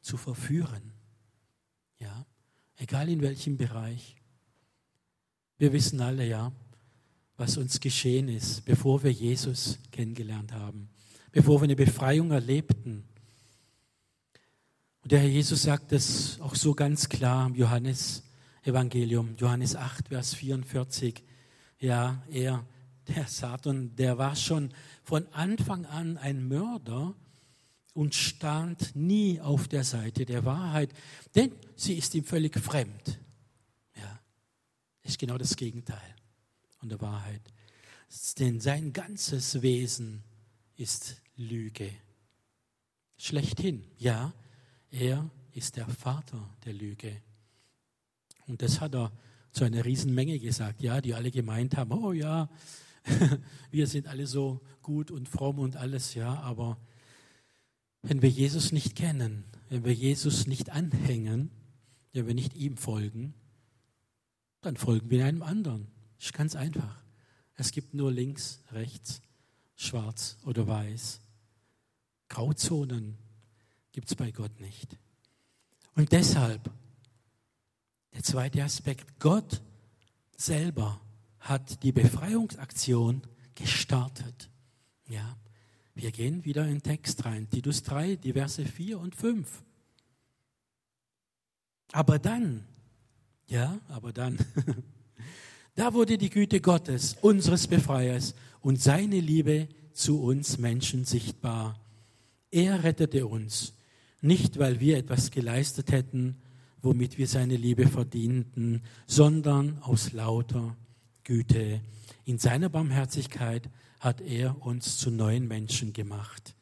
zu 0.00 0.16
verführen. 0.16 0.92
Ja, 1.98 2.26
egal 2.76 3.08
in 3.08 3.20
welchem 3.22 3.56
Bereich. 3.56 4.16
Wir 5.58 5.72
wissen 5.72 6.00
alle, 6.00 6.26
ja, 6.26 6.52
was 7.36 7.56
uns 7.56 7.80
geschehen 7.80 8.28
ist, 8.28 8.64
bevor 8.64 9.02
wir 9.02 9.12
Jesus 9.12 9.78
kennengelernt 9.90 10.52
haben, 10.52 10.88
bevor 11.32 11.60
wir 11.60 11.64
eine 11.64 11.76
Befreiung 11.76 12.30
erlebten. 12.30 13.04
Und 15.02 15.12
der 15.12 15.20
Herr 15.20 15.28
Jesus 15.28 15.62
sagt 15.62 15.92
es 15.92 16.40
auch 16.40 16.54
so 16.54 16.74
ganz 16.74 17.08
klar 17.08 17.46
im 17.46 17.54
Johannes 17.54 18.24
Evangelium, 18.62 19.36
Johannes 19.36 19.76
8, 19.76 20.08
Vers 20.08 20.34
44. 20.34 21.22
Ja, 21.80 22.22
er, 22.28 22.66
der 23.06 23.26
Satan, 23.26 23.94
der 23.96 24.18
war 24.18 24.36
schon 24.36 24.72
von 25.02 25.26
Anfang 25.32 25.86
an 25.86 26.18
ein 26.18 26.46
Mörder 26.46 27.14
und 27.94 28.14
stand 28.14 28.94
nie 28.94 29.40
auf 29.40 29.68
der 29.68 29.84
Seite 29.84 30.24
der 30.24 30.44
Wahrheit, 30.44 30.92
denn 31.34 31.52
sie 31.76 31.94
ist 31.94 32.14
ihm 32.14 32.24
völlig 32.24 32.58
fremd. 32.58 33.18
Ja, 33.96 34.20
ist 35.02 35.18
genau 35.18 35.38
das 35.38 35.56
Gegenteil 35.56 36.14
und 36.80 36.90
der 36.90 37.00
Wahrheit. 37.00 37.42
Denn 38.38 38.60
sein 38.60 38.92
ganzes 38.92 39.60
Wesen 39.62 40.22
ist 40.76 41.20
Lüge. 41.36 41.90
Schlechthin, 43.16 43.84
ja, 43.98 44.32
er 44.90 45.28
ist 45.52 45.76
der 45.76 45.88
Vater 45.88 46.48
der 46.64 46.72
Lüge. 46.72 47.20
Und 48.46 48.62
das 48.62 48.80
hat 48.80 48.94
er 48.94 49.12
zu 49.52 49.64
einer 49.64 49.84
Riesenmenge 49.84 50.38
gesagt, 50.38 50.82
ja, 50.82 51.00
die 51.00 51.14
alle 51.14 51.30
gemeint 51.30 51.76
haben, 51.76 51.92
oh 51.92 52.12
ja, 52.12 52.48
wir 53.70 53.86
sind 53.86 54.06
alle 54.06 54.26
so 54.26 54.60
gut 54.82 55.10
und 55.10 55.28
fromm 55.28 55.58
und 55.58 55.76
alles, 55.76 56.14
ja, 56.14 56.38
aber 56.40 56.78
wenn 58.02 58.22
wir 58.22 58.30
Jesus 58.30 58.72
nicht 58.72 58.96
kennen, 58.96 59.44
wenn 59.68 59.84
wir 59.84 59.94
Jesus 59.94 60.46
nicht 60.46 60.70
anhängen, 60.70 61.50
wenn 62.12 62.26
wir 62.26 62.34
nicht 62.34 62.54
ihm 62.54 62.76
folgen, 62.76 63.34
dann 64.60 64.76
folgen 64.76 65.10
wir 65.10 65.24
einem 65.24 65.42
anderen. 65.42 65.88
Ist 66.18 66.32
ganz 66.32 66.56
einfach. 66.56 67.02
Es 67.54 67.70
gibt 67.70 67.94
nur 67.94 68.10
links, 68.10 68.60
rechts, 68.72 69.20
schwarz 69.76 70.38
oder 70.44 70.66
weiß. 70.66 71.20
Grauzonen 72.28 73.16
gibt 73.92 74.08
es 74.08 74.16
bei 74.16 74.30
Gott 74.30 74.60
nicht. 74.60 74.96
Und 75.94 76.12
deshalb, 76.12 76.70
der 78.14 78.22
zweite 78.22 78.62
Aspekt, 78.62 79.18
Gott 79.18 79.60
selber 80.36 81.00
hat 81.40 81.82
die 81.82 81.92
Befreiungsaktion 81.92 83.22
gestartet. 83.54 84.50
Ja, 85.08 85.36
wir 85.98 86.10
gehen 86.12 86.44
wieder 86.44 86.64
in 86.64 86.76
den 86.76 86.82
Text 86.82 87.24
rein. 87.24 87.48
Titus 87.50 87.82
3, 87.82 88.16
die 88.16 88.32
Verse 88.32 88.64
4 88.64 88.98
und 88.98 89.14
5. 89.14 89.62
Aber 91.92 92.18
dann, 92.18 92.64
ja, 93.48 93.78
aber 93.88 94.12
dann, 94.12 94.38
Da 95.78 95.94
wurde 95.94 96.18
die 96.18 96.28
Güte 96.28 96.60
Gottes, 96.60 97.16
unseres 97.20 97.68
Befreiers 97.68 98.34
und 98.62 98.82
seine 98.82 99.20
Liebe 99.20 99.68
zu 99.92 100.20
uns 100.20 100.58
Menschen 100.58 101.04
sichtbar. 101.04 101.78
Er 102.50 102.82
rettete 102.82 103.28
uns, 103.28 103.74
nicht 104.20 104.58
weil 104.58 104.80
wir 104.80 104.98
etwas 104.98 105.30
geleistet 105.30 105.92
hätten, 105.92 106.34
womit 106.82 107.16
wir 107.16 107.28
seine 107.28 107.54
Liebe 107.54 107.86
verdienten, 107.86 108.82
sondern 109.06 109.78
aus 109.78 110.12
lauter 110.12 110.76
Güte. 111.22 111.80
In 112.24 112.38
seiner 112.38 112.70
Barmherzigkeit 112.70 113.70
hat 114.00 114.20
er 114.20 114.60
uns 114.62 114.98
zu 114.98 115.10
neuen 115.10 115.48
Menschen 115.48 115.92
gemacht. 115.92 116.54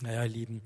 Naja, 0.00 0.24
ihr 0.24 0.30
Lieben, 0.30 0.62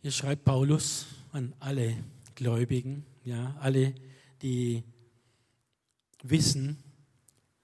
hier 0.00 0.12
schreibt 0.12 0.44
Paulus 0.44 1.06
an 1.32 1.54
alle 1.58 1.96
Gläubigen, 2.34 3.04
ja, 3.24 3.56
alle, 3.60 3.94
die 4.42 4.84
wissen, 6.22 6.82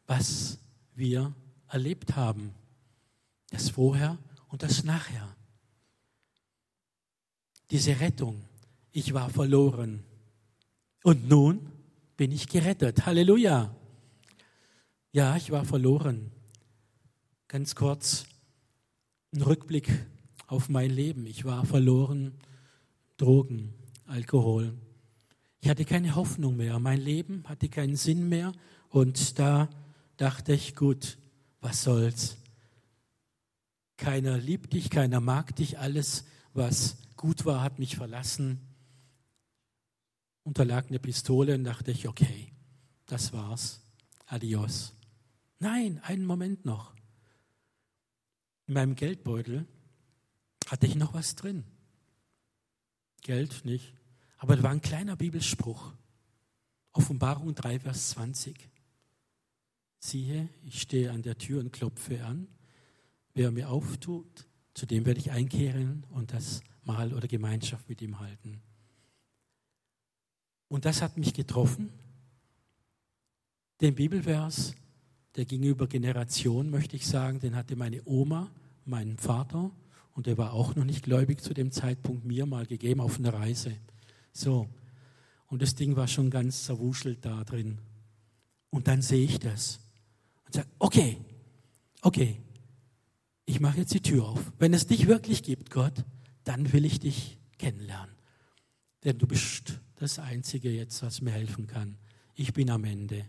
was 0.07 0.59
wir 0.95 1.35
erlebt 1.69 2.17
haben. 2.17 2.55
Das 3.51 3.71
Vorher 3.71 4.19
und 4.49 4.63
das 4.63 4.85
Nachher. 4.85 5.37
Diese 7.71 8.01
Rettung. 8.01 8.45
Ich 8.91 9.15
war 9.15 9.31
verloren. 9.31 10.05
Und 11.03 11.29
nun 11.29 11.71
bin 12.17 12.33
ich 12.33 12.49
gerettet. 12.49 13.07
Halleluja. 13.07 13.75
Ja, 15.13 15.37
ich 15.37 15.51
war 15.51 15.65
verloren. 15.65 16.31
Ganz 17.49 17.75
kurz 17.75 18.27
ein 19.33 19.43
Rückblick 19.43 19.89
auf 20.47 20.69
mein 20.69 20.91
Leben. 20.91 21.27
Ich 21.27 21.45
war 21.45 21.65
verloren, 21.67 22.33
Drogen, 23.17 23.75
Alkohol. 24.07 24.75
Ich 25.61 25.69
hatte 25.69 25.85
keine 25.85 26.15
Hoffnung 26.15 26.57
mehr. 26.57 26.79
Mein 26.79 27.01
Leben 27.01 27.45
hatte 27.49 27.69
keinen 27.69 27.97
Sinn 27.97 28.29
mehr. 28.29 28.53
Und 28.89 29.39
da 29.39 29.69
dachte 30.17 30.53
ich, 30.53 30.75
gut, 30.75 31.19
was 31.61 31.83
soll's? 31.83 32.37
Keiner 33.97 34.39
liebt 34.39 34.73
dich, 34.73 34.91
keiner 34.91 35.21
mag 35.21 35.55
dich. 35.57 35.79
Alles, 35.79 36.25
was 36.53 36.97
gut 37.17 37.45
war, 37.45 37.63
hat 37.63 37.79
mich 37.79 37.97
verlassen. 37.97 38.61
Unterlag 40.43 40.89
eine 40.89 40.99
Pistole 40.99 41.55
und 41.55 41.65
dachte 41.65 41.91
ich, 41.91 42.09
okay, 42.09 42.53
das 43.07 43.33
war's. 43.33 43.81
Adios. 44.27 44.95
Nein, 45.59 46.01
einen 46.03 46.27
Moment 46.27 46.65
noch. 46.65 46.94
In 48.67 48.75
meinem 48.75 48.95
Geldbeutel 48.95 49.67
hatte 50.69 50.87
ich 50.87 50.95
noch 50.95 51.15
was 51.15 51.35
drin. 51.35 51.65
Geld 53.23 53.65
nicht. 53.65 53.95
Aber 54.39 54.57
da 54.57 54.63
war 54.63 54.71
ein 54.71 54.81
kleiner 54.81 55.17
Bibelspruch. 55.17 55.93
Offenbarung 56.93 57.55
3, 57.55 57.81
Vers 57.81 58.11
20. 58.11 58.71
Siehe, 59.99 60.49
ich 60.65 60.81
stehe 60.83 61.11
an 61.11 61.23
der 61.23 61.39
Tür 61.39 61.61
und 61.61 61.73
klopfe 61.73 62.25
an. 62.25 62.47
Wer 63.33 63.51
mir 63.51 63.71
auftut, 63.71 64.47
zu 64.75 64.87
dem 64.87 65.07
werde 65.07 65.21
ich 65.21 65.31
einkehren 65.31 66.05
und 66.11 66.33
das 66.33 66.63
Mahl 66.85 67.15
oder 67.15 67.27
Gemeinschaft 67.27 67.89
mit 67.89 68.03
ihm 68.03 68.21
halten. 68.21 68.63
Und 70.69 70.85
das 70.85 71.03
hat 71.03 71.17
mich 71.17 71.35
getroffen. 71.35 71.93
Den 73.81 73.95
Bibelvers, 73.95 74.75
der 75.37 75.45
ging 75.45 75.63
über 75.63 75.87
Generationen, 75.87 76.71
möchte 76.71 76.97
ich 76.97 77.07
sagen, 77.07 77.41
den 77.41 77.57
hatte 77.57 77.77
meine 77.77 78.03
Oma, 78.05 78.51
mein 78.85 79.17
Vater, 79.19 79.71
und 80.15 80.27
der 80.27 80.39
war 80.39 80.53
auch 80.53 80.77
noch 80.77 80.85
nicht 80.85 81.03
gläubig 81.03 81.43
zu 81.43 81.55
dem 81.55 81.73
Zeitpunkt, 81.73 82.25
mir 82.25 82.47
mal 82.47 82.67
gegeben 82.67 83.01
auf 83.01 83.19
einer 83.19 83.35
Reise. 83.35 83.77
So. 84.33 84.69
Und 85.49 85.61
das 85.61 85.75
Ding 85.75 85.97
war 85.97 86.09
schon 86.09 86.31
ganz 86.31 86.65
zerwuschelt 86.65 87.25
da 87.25 87.45
drin. 87.45 87.79
Und 88.71 88.87
dann 88.89 89.03
sehe 89.03 89.25
ich 89.25 89.39
das 89.39 89.81
und 90.47 90.55
sage, 90.55 90.69
okay, 90.79 91.19
okay, 92.03 92.41
ich 93.45 93.61
mache 93.61 93.79
jetzt 93.79 93.95
die 93.95 94.01
Tür 94.01 94.25
auf. 94.25 94.53
Wenn 94.59 94.73
es 94.73 94.87
dich 94.87 95.07
wirklich 95.07 95.43
gibt, 95.43 95.71
Gott, 95.71 96.05
dann 96.45 96.73
will 96.73 96.85
ich 96.85 97.01
dich 97.01 97.39
kennenlernen. 97.59 98.15
Denn 99.05 99.19
du 99.19 99.27
bist 99.27 99.81
das 99.97 100.19
Einzige 100.19 100.71
jetzt, 100.71 101.03
was 101.03 101.21
mir 101.21 101.31
helfen 101.31 101.67
kann. 101.67 101.97
Ich 102.35 102.53
bin 102.53 102.71
am 102.71 102.85
Ende. 102.85 103.25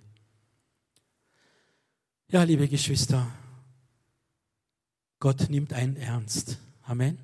Ja, 2.28 2.42
liebe 2.42 2.68
Geschwister, 2.68 3.32
Gott 5.20 5.48
nimmt 5.52 5.74
einen 5.74 5.96
ernst. 5.96 6.58
Amen. 6.82 7.20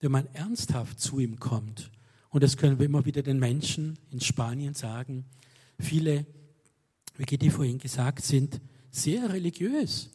Wenn 0.00 0.12
man 0.12 0.26
ernsthaft 0.34 1.00
zu 1.00 1.18
ihm 1.18 1.40
kommt, 1.40 1.90
und 2.28 2.42
das 2.42 2.58
können 2.58 2.78
wir 2.78 2.84
immer 2.84 3.06
wieder 3.06 3.22
den 3.22 3.38
Menschen 3.38 3.98
in 4.10 4.20
Spanien 4.20 4.74
sagen, 4.74 5.24
viele, 5.78 6.26
wie 7.16 7.24
Gitti 7.24 7.48
vorhin 7.48 7.78
gesagt, 7.78 8.22
sind 8.22 8.60
sehr 8.90 9.32
religiös. 9.32 10.10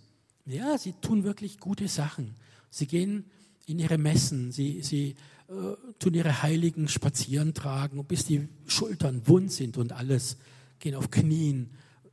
Ja, 0.46 0.78
sie 0.78 0.94
tun 1.02 1.24
wirklich 1.24 1.58
gute 1.58 1.88
Sachen. 1.88 2.36
Sie 2.70 2.86
gehen 2.86 3.26
in 3.66 3.80
ihre 3.80 3.98
Messen, 3.98 4.52
sie, 4.52 4.84
sie 4.84 5.16
äh, 5.48 5.94
tun 5.98 6.14
ihre 6.14 6.44
Heiligen 6.44 6.88
spazieren 6.88 7.56
tragen, 7.56 8.06
bis 8.06 8.26
die 8.26 8.48
Schultern 8.68 9.28
wund 9.28 9.52
sind 9.52 9.76
und 9.78 9.92
alles, 9.92 10.38
gehen 10.78 10.94
auf 10.94 11.10
Knien 11.10 11.72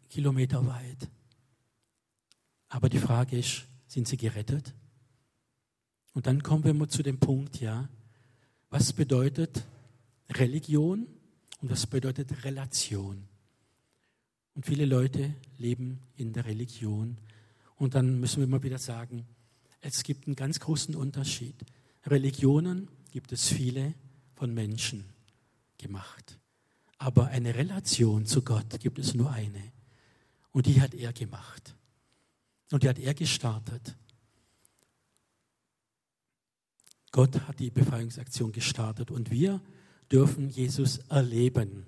kilometerweit. 0.08 1.10
Aber 2.72 2.88
die 2.88 2.98
Frage 2.98 3.38
ist, 3.38 3.64
sind 3.86 4.08
sie 4.08 4.16
gerettet? 4.16 4.72
Und 6.14 6.26
dann 6.26 6.42
kommen 6.42 6.64
wir 6.64 6.72
mal 6.72 6.88
zu 6.88 7.02
dem 7.02 7.18
Punkt, 7.18 7.60
ja, 7.60 7.86
was 8.70 8.94
bedeutet 8.94 9.62
Religion 10.30 11.06
und 11.60 11.70
was 11.70 11.86
bedeutet 11.86 12.44
Relation? 12.44 13.28
Und 14.54 14.64
viele 14.64 14.86
Leute 14.86 15.34
leben 15.58 16.00
in 16.16 16.32
der 16.32 16.46
Religion. 16.46 17.18
Und 17.76 17.94
dann 17.94 18.18
müssen 18.20 18.40
wir 18.40 18.46
mal 18.46 18.62
wieder 18.62 18.78
sagen, 18.78 19.26
es 19.82 20.02
gibt 20.02 20.26
einen 20.26 20.36
ganz 20.36 20.58
großen 20.58 20.94
Unterschied. 20.94 21.66
Religionen 22.06 22.88
gibt 23.10 23.32
es 23.32 23.48
viele 23.48 23.92
von 24.34 24.54
Menschen 24.54 25.04
gemacht. 25.76 26.38
Aber 26.96 27.26
eine 27.26 27.54
Relation 27.54 28.24
zu 28.24 28.40
Gott 28.40 28.80
gibt 28.80 28.98
es 28.98 29.12
nur 29.12 29.30
eine. 29.30 29.62
Und 30.52 30.64
die 30.64 30.80
hat 30.80 30.94
er 30.94 31.12
gemacht. 31.12 31.74
Und 32.72 32.82
die 32.82 32.88
hat 32.88 32.98
er 32.98 33.14
gestartet. 33.14 33.96
Gott 37.10 37.38
hat 37.42 37.60
die 37.60 37.70
Befreiungsaktion 37.70 38.50
gestartet 38.50 39.10
und 39.10 39.30
wir 39.30 39.60
dürfen 40.10 40.48
Jesus 40.48 40.98
erleben. 41.10 41.86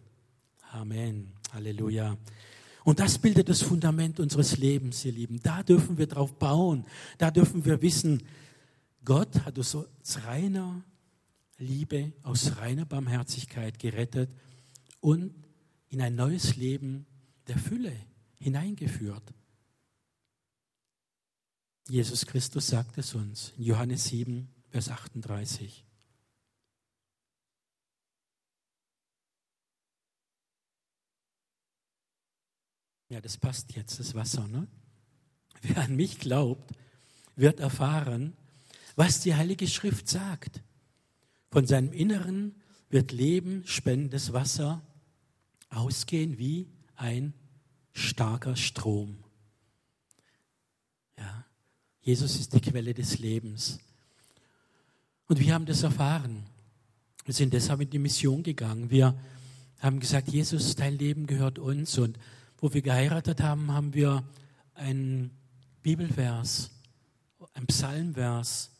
Amen. 0.71 1.33
Halleluja. 1.53 2.19
Und 2.85 3.01
das 3.01 3.19
bildet 3.19 3.49
das 3.49 3.63
Fundament 3.63 4.21
unseres 4.21 4.59
Lebens, 4.59 5.03
ihr 5.07 5.13
Lieben. 5.13 5.41
Da 5.43 5.63
dürfen 5.63 5.97
wir 5.97 6.07
drauf 6.07 6.39
bauen. 6.39 6.85
Da 7.17 7.31
dürfen 7.31 7.65
wir 7.65 7.81
wissen, 7.81 8.23
Gott 9.07 9.41
hat 9.47 9.57
uns 9.57 9.75
aus 9.75 9.87
reiner 10.27 10.85
Liebe, 11.57 12.13
aus 12.23 12.59
reiner 12.59 12.85
Barmherzigkeit 12.85 13.79
gerettet 13.79 14.29
und 15.01 15.33
in 15.89 16.03
ein 16.03 16.15
neues 16.15 16.57
Leben 16.57 17.07
der 17.49 17.57
Fülle 17.57 17.93
hineingeführt. 18.39 19.33
Jesus 21.89 22.25
Christus 22.25 22.69
sagt 22.69 22.97
es 22.99 23.15
uns 23.15 23.53
in 23.59 23.65
Johannes 23.65 24.05
7, 24.05 24.49
Vers 24.71 24.89
38. 24.89 25.85
Ja, 33.11 33.21
das 33.21 33.37
passt 33.37 33.77
jetzt, 33.77 34.01
das 34.01 34.15
Wasser. 34.15 34.49
Ne? 34.49 34.67
Wer 35.63 35.79
an 35.79 35.95
mich 35.95 36.19
glaubt, 36.19 36.73
wird 37.37 37.61
erfahren, 37.61 38.37
was 38.97 39.21
die 39.21 39.35
Heilige 39.35 39.69
Schrift 39.69 40.09
sagt. 40.09 40.63
Von 41.51 41.67
seinem 41.67 41.93
Inneren 41.93 42.55
wird 42.89 43.13
Leben, 43.13 43.67
spendendes 43.67 44.33
Wasser 44.33 44.83
ausgehen 45.69 46.39
wie 46.39 46.69
ein 46.97 47.35
starker 47.93 48.57
Strom. 48.57 49.24
Jesus 52.05 52.37
ist 52.37 52.53
die 52.53 52.61
Quelle 52.61 52.93
des 52.93 53.19
Lebens. 53.19 53.79
Und 55.27 55.41
wir 55.41 55.55
haben 55.55 55.65
das 55.65 55.83
erfahren. 55.83 56.45
Wir 57.25 57.33
sind 57.33 57.55
deshalb 57.55 57.81
in 57.81 57.89
die 57.89 57.99
Mission 57.99 58.43
gegangen. 58.43 58.91
Wir 58.91 59.19
haben 59.81 60.01
gesagt, 60.01 60.29
Jesus, 60.29 60.77
dein 60.77 60.99
Leben 60.99 61.27
gehört 61.27 61.59
uns. 61.59 61.97
Und 61.97 62.19
wo 62.59 62.75
wir 62.75 62.83
geheiratet 62.83 63.41
haben, 63.41 63.73
haben 63.73 63.95
wir 63.95 64.23
einen 64.75 65.31
Bibelvers, 65.83 66.73
einen 67.55 67.67
Psalmvers 67.69 68.71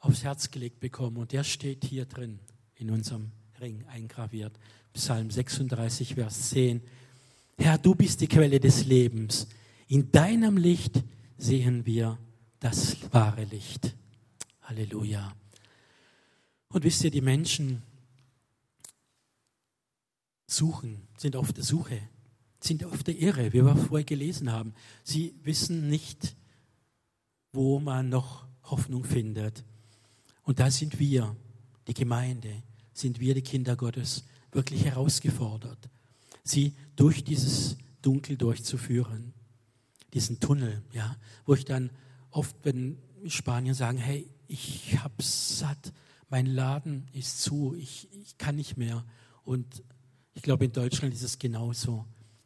aufs 0.00 0.22
Herz 0.22 0.50
gelegt 0.50 0.78
bekommen. 0.78 1.16
Und 1.16 1.32
der 1.32 1.44
steht 1.44 1.82
hier 1.82 2.04
drin 2.04 2.40
in 2.74 2.90
unserem 2.90 3.32
Ring 3.58 3.86
eingraviert. 3.86 4.52
Psalm 4.92 5.30
36, 5.30 6.14
Vers 6.14 6.50
10. 6.50 6.82
Herr, 7.56 7.78
du 7.78 7.94
bist 7.94 8.20
die 8.20 8.28
Quelle 8.28 8.60
des 8.60 8.84
Lebens. 8.84 9.46
In 9.88 10.12
deinem 10.12 10.58
Licht 10.58 11.02
sehen 11.38 11.86
wir 11.86 12.18
das 12.60 12.96
wahre 13.12 13.44
Licht. 13.44 13.94
Halleluja. 14.62 15.34
Und 16.68 16.84
wisst 16.84 17.04
ihr, 17.04 17.10
die 17.10 17.20
Menschen 17.20 17.82
suchen, 20.46 21.06
sind 21.16 21.36
auf 21.36 21.52
der 21.52 21.64
Suche, 21.64 22.00
sind 22.60 22.84
auf 22.84 23.02
der 23.02 23.18
Irre, 23.18 23.52
wie 23.52 23.64
wir 23.64 23.76
vorher 23.76 24.04
gelesen 24.04 24.50
haben. 24.50 24.74
Sie 25.04 25.34
wissen 25.44 25.88
nicht, 25.88 26.36
wo 27.52 27.78
man 27.78 28.08
noch 28.08 28.46
Hoffnung 28.64 29.04
findet. 29.04 29.64
Und 30.42 30.58
da 30.60 30.70
sind 30.70 30.98
wir, 30.98 31.36
die 31.86 31.94
Gemeinde, 31.94 32.62
sind 32.92 33.20
wir, 33.20 33.34
die 33.34 33.42
Kinder 33.42 33.76
Gottes, 33.76 34.24
wirklich 34.52 34.84
herausgefordert, 34.84 35.88
sie 36.42 36.74
durch 36.96 37.22
dieses 37.22 37.76
Dunkel 38.02 38.36
durchzuführen, 38.36 39.34
diesen 40.14 40.40
Tunnel, 40.40 40.82
ja, 40.92 41.16
wo 41.44 41.54
ich 41.54 41.64
dann 41.64 41.90
oft, 42.36 42.56
wenn 42.62 42.98
Spanier 43.26 43.74
sagen, 43.74 43.98
hey, 43.98 44.28
ich 44.46 44.98
hab's 45.02 45.58
satt, 45.58 45.92
mein 46.28 46.46
Laden 46.46 47.08
ist 47.12 47.42
zu, 47.42 47.74
ich, 47.74 48.08
ich 48.12 48.36
kann 48.38 48.56
nicht 48.56 48.76
mehr. 48.76 49.04
Und 49.44 49.82
ich 50.34 50.42
glaube, 50.42 50.66
in 50.66 50.72
Deutschland 50.72 51.14
ist 51.14 51.22
es 51.22 51.38
genauso. 51.38 52.04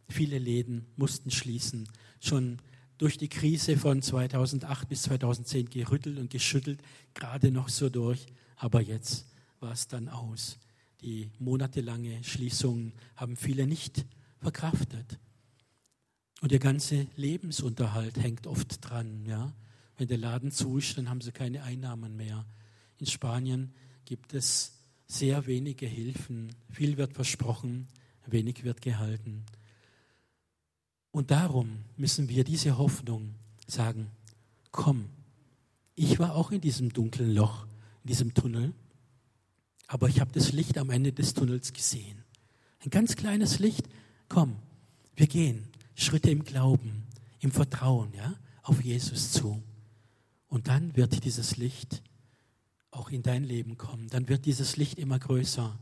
Viele 0.09 0.39
Läden 0.39 0.87
mussten 0.97 1.31
schließen. 1.31 1.89
Schon 2.21 2.59
durch 2.99 3.19
die 3.19 3.29
Krise 3.29 3.77
von 3.77 4.03
2008 4.03 4.89
bis 4.89 5.03
2010 5.03 5.71
gerüttelt 5.71 6.19
und 6.19 6.31
geschüttelt, 6.31 6.83
gerade 7.15 7.51
noch 7.51 7.69
so 7.69 7.89
durch. 7.89 8.27
Aber 8.57 8.81
jetzt 8.81 9.27
war 9.59 9.73
es 9.73 9.89
dann 9.89 10.09
aus. 10.09 10.59
Die 11.01 11.31
monatelange 11.39 12.23
Schließung 12.23 12.93
haben 13.17 13.37
viele 13.37 13.67
nicht 13.67 14.05
verkraftet. 14.39 15.19
Und 16.43 16.53
der 16.53 16.59
ganze 16.59 17.07
Lebensunterhalt 17.17 18.19
hängt 18.19 18.47
oft 18.47 18.79
dran. 18.83 19.25
Ja? 19.27 19.55
Wenn 20.01 20.09
der 20.09 20.17
Laden 20.17 20.51
zu 20.51 20.79
ist, 20.79 20.97
dann 20.97 21.11
haben 21.11 21.21
sie 21.21 21.31
keine 21.31 21.63
Einnahmen 21.63 22.17
mehr. 22.17 22.47
In 22.97 23.05
Spanien 23.05 23.75
gibt 24.07 24.33
es 24.33 24.73
sehr 25.07 25.45
wenige 25.45 25.85
Hilfen. 25.85 26.57
Viel 26.71 26.97
wird 26.97 27.13
versprochen, 27.13 27.87
wenig 28.25 28.65
wird 28.65 28.81
gehalten. 28.81 29.45
Und 31.11 31.31
darum 31.31 31.85
müssen 31.99 32.31
wir 32.31 32.45
diese 32.45 32.79
Hoffnung 32.79 33.35
sagen, 33.67 34.11
komm, 34.71 35.11
ich 35.97 36.19
war 36.19 36.35
auch 36.35 36.51
in 36.51 36.63
diesem 36.63 36.91
dunklen 36.91 37.35
Loch, 37.35 37.67
in 38.03 38.09
diesem 38.09 38.33
Tunnel, 38.33 38.73
aber 39.87 40.09
ich 40.09 40.19
habe 40.23 40.33
das 40.33 40.53
Licht 40.53 40.79
am 40.79 40.89
Ende 40.89 41.13
des 41.13 41.35
Tunnels 41.35 41.75
gesehen. 41.75 42.25
Ein 42.83 42.89
ganz 42.89 43.17
kleines 43.17 43.59
Licht, 43.59 43.87
komm, 44.31 44.57
wir 45.15 45.27
gehen 45.27 45.69
Schritte 45.95 46.31
im 46.31 46.43
Glauben, 46.43 47.07
im 47.41 47.51
Vertrauen, 47.51 48.15
ja, 48.15 48.35
auf 48.63 48.83
Jesus 48.83 49.33
zu. 49.33 49.63
Und 50.51 50.67
dann 50.67 50.97
wird 50.97 51.25
dieses 51.25 51.57
Licht 51.57 52.03
auch 52.91 53.11
in 53.11 53.23
dein 53.23 53.45
Leben 53.45 53.79
kommen. 53.79 54.09
Dann 54.09 54.29
wird 54.29 54.45
dieses 54.45 54.77
Licht 54.77 54.99
immer 54.99 55.19
größer. 55.19 55.79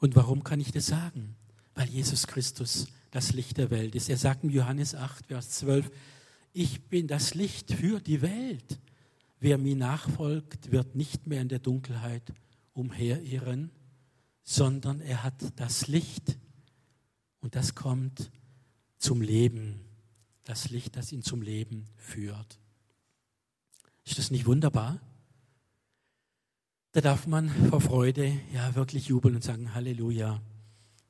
Und 0.00 0.16
warum 0.16 0.42
kann 0.42 0.58
ich 0.58 0.72
das 0.72 0.86
sagen? 0.86 1.36
Weil 1.74 1.88
Jesus 1.90 2.26
Christus 2.26 2.88
das 3.10 3.34
Licht 3.34 3.58
der 3.58 3.70
Welt 3.70 3.94
ist. 3.94 4.08
Er 4.08 4.16
sagt 4.16 4.42
in 4.42 4.50
Johannes 4.50 4.94
8, 4.94 5.26
Vers 5.26 5.50
12, 5.50 5.90
ich 6.54 6.88
bin 6.88 7.06
das 7.06 7.34
Licht 7.34 7.74
für 7.74 8.00
die 8.00 8.22
Welt. 8.22 8.80
Wer 9.38 9.58
mir 9.58 9.76
nachfolgt, 9.76 10.72
wird 10.72 10.94
nicht 10.94 11.26
mehr 11.26 11.42
in 11.42 11.48
der 11.48 11.58
Dunkelheit 11.58 12.32
umherirren, 12.72 13.70
sondern 14.42 15.00
er 15.00 15.22
hat 15.22 15.34
das 15.56 15.88
Licht 15.88 16.38
und 17.40 17.54
das 17.54 17.74
kommt 17.74 18.30
zum 18.96 19.20
Leben. 19.20 19.89
Das 20.44 20.70
Licht, 20.70 20.96
das 20.96 21.12
ihn 21.12 21.22
zum 21.22 21.42
Leben 21.42 21.86
führt. 21.96 22.58
Ist 24.04 24.18
das 24.18 24.30
nicht 24.30 24.46
wunderbar? 24.46 25.00
Da 26.92 27.00
darf 27.00 27.26
man 27.26 27.48
vor 27.68 27.80
Freude 27.80 28.36
ja 28.52 28.74
wirklich 28.74 29.06
jubeln 29.06 29.36
und 29.36 29.44
sagen, 29.44 29.74
Halleluja. 29.74 30.40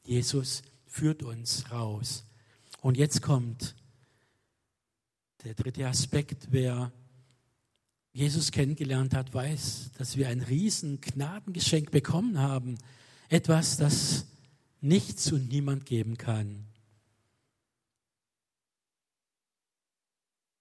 Jesus 0.05 0.63
führt 0.87 1.23
uns 1.23 1.71
raus. 1.71 2.25
Und 2.83 2.97
jetzt 2.97 3.23
kommt 3.23 3.75
der 5.45 5.55
dritte 5.55 5.87
Aspekt. 5.87 6.49
Wer 6.51 6.93
Jesus 8.13 8.51
kennengelernt 8.51 9.15
hat, 9.15 9.33
weiß, 9.33 9.93
dass 9.97 10.17
wir 10.17 10.29
ein 10.29 10.43
riesen 10.43 11.01
Gnadengeschenk 11.01 11.91
bekommen 11.91 12.39
haben. 12.39 12.77
Etwas, 13.29 13.77
das 13.77 14.27
nichts 14.81 15.31
und 15.33 15.49
niemand 15.49 15.87
geben 15.87 16.19
kann. 16.19 16.67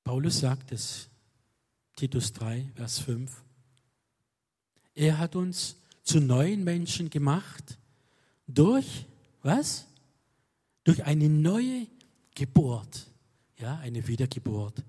Paulus 0.09 0.39
sagt 0.39 0.71
es, 0.71 1.07
Titus 1.95 2.33
3, 2.33 2.71
Vers 2.73 2.97
5. 2.97 3.43
Er 4.95 5.19
hat 5.19 5.35
uns 5.35 5.75
zu 6.01 6.19
neuen 6.19 6.63
Menschen 6.63 7.11
gemacht 7.11 7.77
durch 8.47 9.05
was? 9.43 9.85
Durch 10.83 11.05
eine 11.05 11.29
neue 11.29 11.85
Geburt, 12.33 13.05
ja, 13.59 13.77
eine 13.77 14.07
Wiedergeburt, 14.07 14.83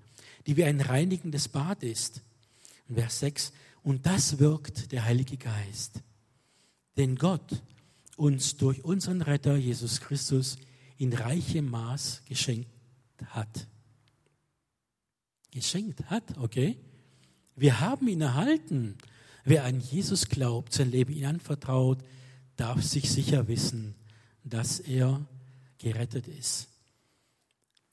die 0.47 0.57
wie 0.57 0.63
ein 0.63 0.81
reinigendes 0.81 1.47
Bad 1.49 1.83
ist. 1.83 2.21
Und 2.89 2.95
Vers 2.95 3.19
6, 3.19 3.53
und 3.83 4.07
das 4.07 4.39
wirkt 4.39 4.91
der 4.91 5.05
Heilige 5.05 5.37
Geist. 5.37 6.01
Denn 6.97 7.15
Gott 7.15 7.61
uns 8.17 8.57
durch 8.57 8.83
unseren 8.83 9.21
Retter 9.21 9.55
Jesus 9.55 10.01
Christus 10.01 10.57
in 10.97 11.13
reichem 11.13 11.69
Maß 11.69 12.23
geschenkt 12.25 12.71
hat. 13.27 13.67
Geschenkt 15.51 16.09
hat, 16.09 16.37
okay? 16.37 16.77
Wir 17.55 17.79
haben 17.79 18.07
ihn 18.07 18.21
erhalten. 18.21 18.97
Wer 19.43 19.65
an 19.65 19.79
Jesus 19.79 20.29
glaubt, 20.29 20.73
sein 20.73 20.91
Leben 20.91 21.13
ihm 21.13 21.25
anvertraut, 21.25 21.99
darf 22.55 22.83
sich 22.83 23.09
sicher 23.11 23.47
wissen, 23.47 23.95
dass 24.43 24.79
er 24.79 25.25
gerettet 25.77 26.27
ist. 26.27 26.67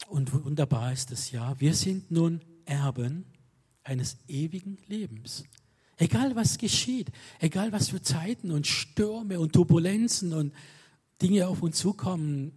Und 0.08 0.32
wunderbar 0.32 0.92
ist 0.92 1.10
es 1.10 1.30
ja, 1.30 1.58
wir 1.60 1.74
sind 1.74 2.10
nun 2.10 2.40
Erben 2.64 3.24
eines 3.82 4.18
ewigen 4.28 4.78
Lebens. 4.86 5.44
Egal 5.96 6.36
was 6.36 6.58
geschieht, 6.58 7.10
egal 7.40 7.72
was 7.72 7.88
für 7.88 8.00
Zeiten 8.00 8.52
und 8.52 8.66
Stürme 8.66 9.40
und 9.40 9.52
Turbulenzen 9.52 10.32
und 10.32 10.54
Dinge 11.20 11.48
auf 11.48 11.62
uns 11.62 11.78
zukommen, 11.78 12.52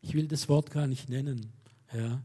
ich 0.00 0.14
will 0.14 0.28
das 0.28 0.48
Wort 0.48 0.70
gar 0.70 0.86
nicht 0.86 1.08
nennen, 1.08 1.52
ja, 1.92 2.22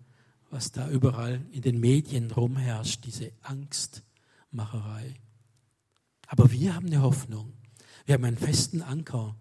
was 0.52 0.72
da 0.72 0.90
überall 0.90 1.42
in 1.52 1.62
den 1.62 1.80
Medien 1.80 2.30
rumherrscht, 2.30 3.06
diese 3.06 3.32
Angstmacherei. 3.42 5.16
Aber 6.28 6.52
wir 6.52 6.76
haben 6.76 6.88
eine 6.88 7.02
Hoffnung. 7.02 7.54
Wir 8.06 8.16
haben 8.16 8.26
einen 8.26 8.38
festen 8.38 8.82
Anker, 8.82 9.36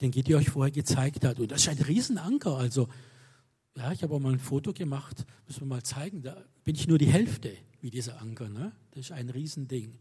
den 0.00 0.10
Gideon 0.10 0.40
euch 0.40 0.50
vorher 0.50 0.72
gezeigt 0.72 1.24
hat. 1.24 1.38
Und 1.38 1.50
das 1.50 1.62
ist 1.62 1.68
ein 1.68 1.78
Riesenanker. 1.78 2.56
Also, 2.56 2.88
ja, 3.76 3.92
ich 3.92 4.02
habe 4.02 4.14
auch 4.14 4.20
mal 4.20 4.32
ein 4.32 4.40
Foto 4.40 4.72
gemacht, 4.72 5.26
müssen 5.46 5.60
wir 5.60 5.66
mal 5.66 5.82
zeigen. 5.82 6.22
Da 6.22 6.36
bin 6.64 6.74
ich 6.74 6.88
nur 6.88 6.98
die 6.98 7.12
Hälfte 7.12 7.56
wie 7.80 7.90
dieser 7.90 8.20
Anker. 8.20 8.48
Ne? 8.48 8.72
Das 8.92 9.06
ist 9.06 9.12
ein 9.12 9.30
Riesending 9.30 9.98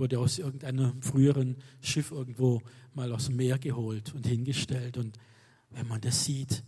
wurde 0.00 0.18
aus 0.18 0.38
irgendeinem 0.38 1.00
früheren 1.02 1.56
Schiff 1.82 2.10
irgendwo 2.10 2.62
mal 2.94 3.12
aus 3.12 3.26
dem 3.26 3.36
Meer 3.36 3.58
geholt 3.58 4.14
und 4.14 4.26
hingestellt. 4.26 4.96
Und 4.96 5.18
wenn 5.68 5.86
man 5.86 6.00
das 6.00 6.24
sieht, 6.24 6.64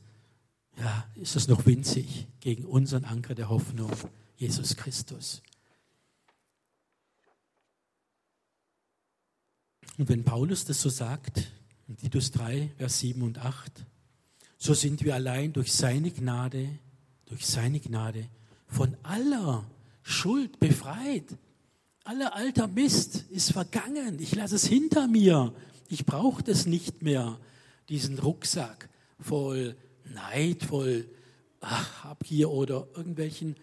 ja, 0.78 1.06
ist 1.16 1.36
das 1.36 1.48
noch 1.48 1.66
winzig 1.66 2.26
gegen 2.40 2.64
unseren 2.64 3.04
Anker 3.04 3.34
der 3.34 3.48
Hoffnung, 3.48 3.90
Jesus 4.36 4.76
Christus. 4.76 5.42
Und 9.98 10.08
wenn 10.08 10.24
Paulus 10.24 10.64
das 10.64 10.80
so 10.80 10.88
sagt, 10.88 11.52
in 11.88 11.96
Titus 11.96 12.30
3, 12.30 12.70
Vers 12.78 13.00
7 13.00 13.22
und 13.22 13.38
8, 13.38 13.84
so 14.56 14.74
sind 14.74 15.04
wir 15.04 15.14
allein 15.14 15.52
durch 15.52 15.72
seine 15.72 16.10
Gnade, 16.10 16.78
durch 17.26 17.46
seine 17.46 17.80
Gnade 17.80 18.28
von 18.66 18.96
aller 19.02 19.64
Schuld 20.02 20.58
befreit. 20.58 21.36
Aller 22.04 22.34
alter 22.34 22.66
Mist 22.66 23.24
ist 23.30 23.52
vergangen. 23.52 24.18
Ich 24.20 24.34
lasse 24.34 24.56
es 24.56 24.64
hinter 24.64 25.06
mir. 25.06 25.54
Ich 25.88 26.06
brauche 26.06 26.42
das 26.42 26.66
nicht 26.66 27.02
mehr, 27.02 27.38
diesen 27.88 28.18
Rucksack 28.18 28.88
voll 29.20 29.76
Neid, 30.14 30.62
voll 30.62 31.08
ach, 31.60 32.04
Habgier 32.04 32.50
oder 32.50 32.86
irgendwelchen 32.94 33.56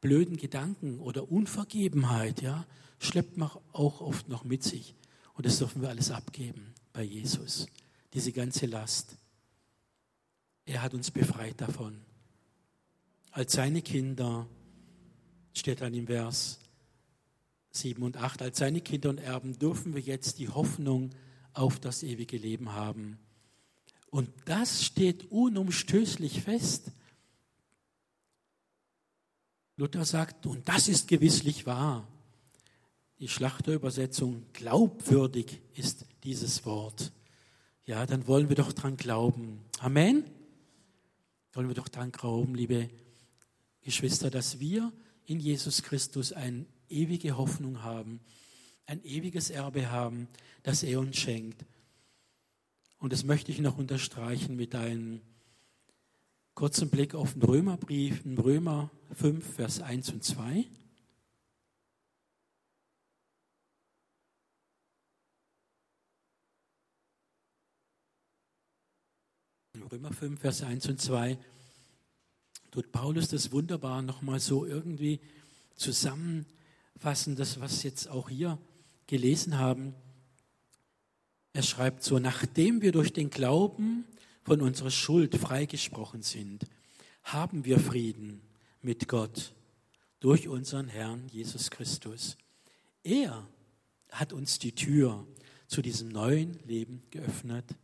blöden 0.00 0.36
Gedanken 0.36 0.98
oder 1.00 1.30
Unvergebenheit. 1.30 2.42
Ja, 2.42 2.66
schleppt 2.98 3.36
man 3.36 3.50
auch 3.72 4.00
oft 4.00 4.28
noch 4.28 4.44
mit 4.44 4.62
sich. 4.62 4.94
Und 5.34 5.46
das 5.46 5.58
dürfen 5.58 5.82
wir 5.82 5.88
alles 5.88 6.10
abgeben 6.10 6.74
bei 6.92 7.02
Jesus. 7.02 7.66
Diese 8.12 8.32
ganze 8.32 8.66
Last. 8.66 9.16
Er 10.64 10.82
hat 10.82 10.94
uns 10.94 11.10
befreit 11.10 11.60
davon. 11.60 12.00
Als 13.32 13.54
seine 13.54 13.82
Kinder 13.82 14.46
steht 15.52 15.80
dann 15.80 15.92
im 15.92 16.06
Vers 16.06 16.60
7 17.72 18.02
und 18.02 18.16
8, 18.16 18.42
als 18.42 18.58
seine 18.58 18.80
Kinder 18.80 19.10
und 19.10 19.18
Erben 19.18 19.58
dürfen 19.58 19.94
wir 19.94 20.00
jetzt 20.00 20.38
die 20.38 20.48
Hoffnung 20.48 21.10
auf 21.52 21.80
das 21.80 22.04
ewige 22.04 22.36
Leben 22.36 22.72
haben. 22.72 23.18
Und 24.14 24.30
das 24.44 24.84
steht 24.84 25.32
unumstößlich 25.32 26.42
fest. 26.42 26.92
Luther 29.74 30.04
sagt, 30.04 30.46
und 30.46 30.68
das 30.68 30.86
ist 30.86 31.08
gewisslich 31.08 31.66
wahr. 31.66 32.06
Die 33.18 33.26
Schlachterübersetzung, 33.26 34.46
glaubwürdig 34.52 35.60
ist 35.74 36.06
dieses 36.22 36.64
Wort. 36.64 37.10
Ja, 37.86 38.06
dann 38.06 38.28
wollen 38.28 38.48
wir 38.48 38.54
doch 38.54 38.72
dran 38.72 38.96
glauben. 38.96 39.58
Amen. 39.80 40.22
Wollen 41.52 41.66
wir 41.66 41.74
doch 41.74 41.88
dran 41.88 42.12
glauben, 42.12 42.54
liebe 42.54 42.88
Geschwister, 43.82 44.30
dass 44.30 44.60
wir 44.60 44.92
in 45.26 45.40
Jesus 45.40 45.82
Christus 45.82 46.32
ein 46.32 46.66
ewige 46.88 47.36
Hoffnung 47.36 47.82
haben, 47.82 48.20
ein 48.86 49.04
ewiges 49.04 49.50
Erbe 49.50 49.90
haben, 49.90 50.28
das 50.62 50.84
er 50.84 51.00
uns 51.00 51.16
schenkt. 51.16 51.64
Und 53.04 53.12
das 53.12 53.22
möchte 53.22 53.52
ich 53.52 53.58
noch 53.58 53.76
unterstreichen 53.76 54.56
mit 54.56 54.74
einem 54.74 55.20
kurzen 56.54 56.88
Blick 56.88 57.14
auf 57.14 57.34
den 57.34 57.42
Römerbrief, 57.42 58.24
in 58.24 58.38
Römer 58.38 58.90
5, 59.12 59.56
Vers 59.56 59.82
1 59.82 60.08
und 60.08 60.24
2. 60.24 60.64
Römer 69.92 70.10
5, 70.10 70.40
Vers 70.40 70.62
1 70.62 70.88
und 70.88 70.98
2 70.98 71.36
tut 72.70 72.90
Paulus 72.90 73.28
das 73.28 73.52
wunderbar 73.52 74.00
nochmal 74.00 74.40
so 74.40 74.64
irgendwie 74.64 75.20
zusammen 75.76 76.46
fassen, 76.96 77.36
das, 77.36 77.60
was 77.60 77.82
jetzt 77.82 78.08
auch 78.08 78.30
hier 78.30 78.56
gelesen 79.06 79.58
haben. 79.58 79.94
Er 81.54 81.62
schreibt 81.62 82.02
so, 82.02 82.18
nachdem 82.18 82.82
wir 82.82 82.90
durch 82.90 83.12
den 83.12 83.30
Glauben 83.30 84.04
von 84.42 84.60
unserer 84.60 84.90
Schuld 84.90 85.36
freigesprochen 85.36 86.22
sind, 86.22 86.66
haben 87.22 87.64
wir 87.64 87.78
Frieden 87.78 88.42
mit 88.82 89.06
Gott 89.06 89.54
durch 90.18 90.48
unseren 90.48 90.88
Herrn 90.88 91.28
Jesus 91.28 91.70
Christus. 91.70 92.36
Er 93.04 93.46
hat 94.10 94.32
uns 94.32 94.58
die 94.58 94.72
Tür 94.72 95.24
zu 95.68 95.80
diesem 95.80 96.08
neuen 96.08 96.58
Leben 96.66 97.04
geöffnet. 97.10 97.76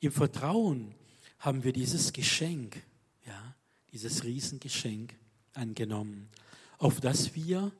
Im 0.00 0.12
Vertrauen 0.12 0.94
haben 1.38 1.64
wir 1.64 1.72
dieses 1.72 2.12
Geschenk, 2.12 2.82
ja, 3.26 3.56
dieses 3.92 4.24
Riesengeschenk 4.24 5.14
angenommen, 5.54 6.28
auf 6.76 7.00
das 7.00 7.34
wir 7.34 7.72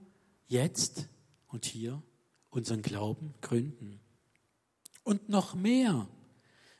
jetzt 0.49 1.09
und 1.49 1.67
hier 1.67 2.03
unseren 2.49 2.81
Glauben 2.81 3.35
gründen. 3.43 4.01
Und 5.07 5.29
noch 5.29 5.55
mehr, 5.55 6.09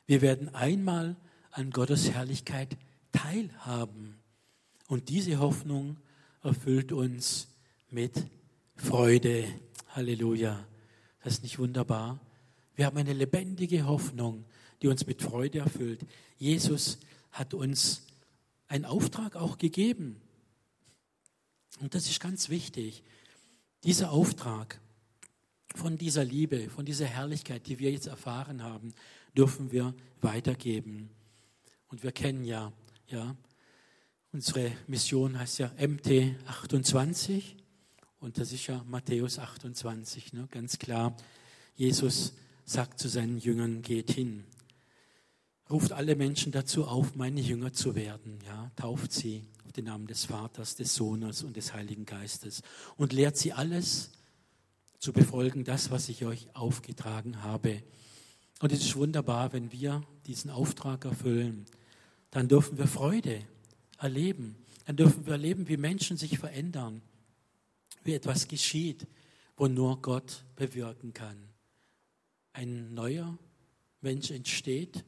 wir 0.05 0.21
werden 0.21 0.53
einmal 0.53 1.15
an 1.51 1.71
Gottes 1.71 2.11
Herrlichkeit 2.11 2.75
teilhaben. 3.13 4.19
Und 4.89 5.07
diese 5.07 5.39
Hoffnung 5.39 5.95
erfüllt 6.43 6.91
uns 6.91 7.47
mit 7.89 8.25
Freude. 8.75 9.47
Halleluja. 9.91 10.59
Das 11.23 11.35
ist 11.35 11.43
nicht 11.43 11.57
wunderbar. 11.57 12.19
Wir 12.75 12.87
haben 12.87 12.97
eine 12.97 13.13
lebendige 13.13 13.85
Hoffnung, 13.85 14.43
die 14.81 14.89
uns 14.89 15.07
mit 15.07 15.21
Freude 15.21 15.59
erfüllt. 15.59 16.01
Jesus 16.37 16.97
hat 17.31 17.53
uns 17.53 18.07
einen 18.67 18.83
Auftrag 18.83 19.37
auch 19.37 19.57
gegeben. 19.57 20.21
Und 21.79 21.95
das 21.95 22.09
ist 22.09 22.19
ganz 22.19 22.49
wichtig. 22.49 23.03
Dieser 23.85 24.11
Auftrag 24.11 24.81
von 25.77 25.97
dieser 25.97 26.25
Liebe, 26.25 26.69
von 26.69 26.85
dieser 26.85 27.05
Herrlichkeit, 27.05 27.67
die 27.67 27.79
wir 27.79 27.91
jetzt 27.91 28.07
erfahren 28.07 28.63
haben, 28.63 28.93
dürfen 29.37 29.71
wir 29.71 29.93
weitergeben. 30.21 31.09
Und 31.87 32.03
wir 32.03 32.11
kennen 32.11 32.43
ja, 32.43 32.73
ja, 33.07 33.35
unsere 34.33 34.71
Mission 34.87 35.39
heißt 35.39 35.59
ja 35.59 35.71
MT 35.79 36.35
28 36.47 37.55
und 38.19 38.37
das 38.39 38.51
ist 38.51 38.67
ja 38.67 38.83
Matthäus 38.87 39.39
28, 39.39 40.33
ne, 40.33 40.47
ganz 40.51 40.79
klar. 40.79 41.15
Jesus 41.75 42.33
sagt 42.65 42.99
zu 42.99 43.07
seinen 43.07 43.37
Jüngern, 43.37 43.81
geht 43.81 44.11
hin, 44.11 44.43
ruft 45.69 45.93
alle 45.93 46.15
Menschen 46.15 46.51
dazu 46.51 46.85
auf, 46.85 47.15
meine 47.15 47.39
Jünger 47.39 47.71
zu 47.71 47.95
werden, 47.95 48.39
ja, 48.45 48.71
tauft 48.75 49.13
sie 49.13 49.45
auf 49.65 49.71
den 49.71 49.85
Namen 49.85 50.07
des 50.07 50.25
Vaters, 50.25 50.75
des 50.75 50.95
Sohnes 50.95 51.43
und 51.43 51.55
des 51.55 51.73
Heiligen 51.73 52.05
Geistes. 52.05 52.63
Und 52.95 53.13
lehrt 53.13 53.37
sie 53.37 53.53
alles 53.53 54.11
zu 54.99 55.13
befolgen, 55.13 55.63
das, 55.63 55.91
was 55.91 56.09
ich 56.09 56.25
euch 56.25 56.47
aufgetragen 56.55 57.43
habe. 57.43 57.83
Und 58.59 58.71
es 58.71 58.81
ist 58.81 58.95
wunderbar, 58.95 59.53
wenn 59.53 59.71
wir 59.71 60.03
diesen 60.25 60.49
Auftrag 60.49 61.05
erfüllen, 61.05 61.65
dann 62.31 62.47
dürfen 62.47 62.77
wir 62.77 62.87
Freude 62.87 63.43
erleben. 63.99 64.55
Dann 64.85 64.95
dürfen 64.95 65.25
wir 65.25 65.33
erleben, 65.33 65.67
wie 65.67 65.77
Menschen 65.77 66.17
sich 66.17 66.39
verändern, 66.39 67.01
wie 68.03 68.13
etwas 68.13 68.47
geschieht, 68.47 69.05
wo 69.55 69.67
nur 69.67 70.01
Gott 70.01 70.45
bewirken 70.55 71.13
kann. 71.13 71.37
Ein 72.53 72.93
neuer 72.93 73.37
Mensch 74.01 74.31
entsteht, 74.31 75.03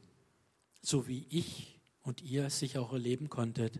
so 0.82 1.08
wie 1.08 1.26
ich 1.30 1.78
und 2.02 2.22
ihr 2.22 2.46
es 2.46 2.58
sich 2.58 2.78
auch 2.78 2.92
erleben 2.92 3.28
konntet. 3.28 3.78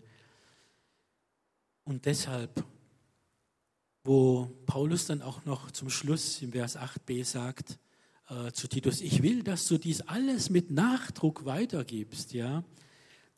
Und 1.85 2.07
deshalb, 2.07 2.65
wo 4.05 4.47
Paulus 4.67 5.07
dann 5.07 5.23
auch 5.23 5.45
noch 5.45 5.71
zum 5.71 5.91
Schluss 5.91 6.41
im 6.43 6.53
Vers 6.53 6.77
8b 6.79 7.25
sagt 7.25 7.79
äh, 8.29 8.53
zu 8.53 8.69
Titus, 8.69 9.01
ich 9.01 9.23
will, 9.23 9.43
dass 9.43 9.67
du 9.67 9.79
dies 9.79 10.01
alles 10.03 10.51
mit 10.51 10.71
Nachdruck 10.71 11.45
weitergibst, 11.45 12.33
ja. 12.33 12.65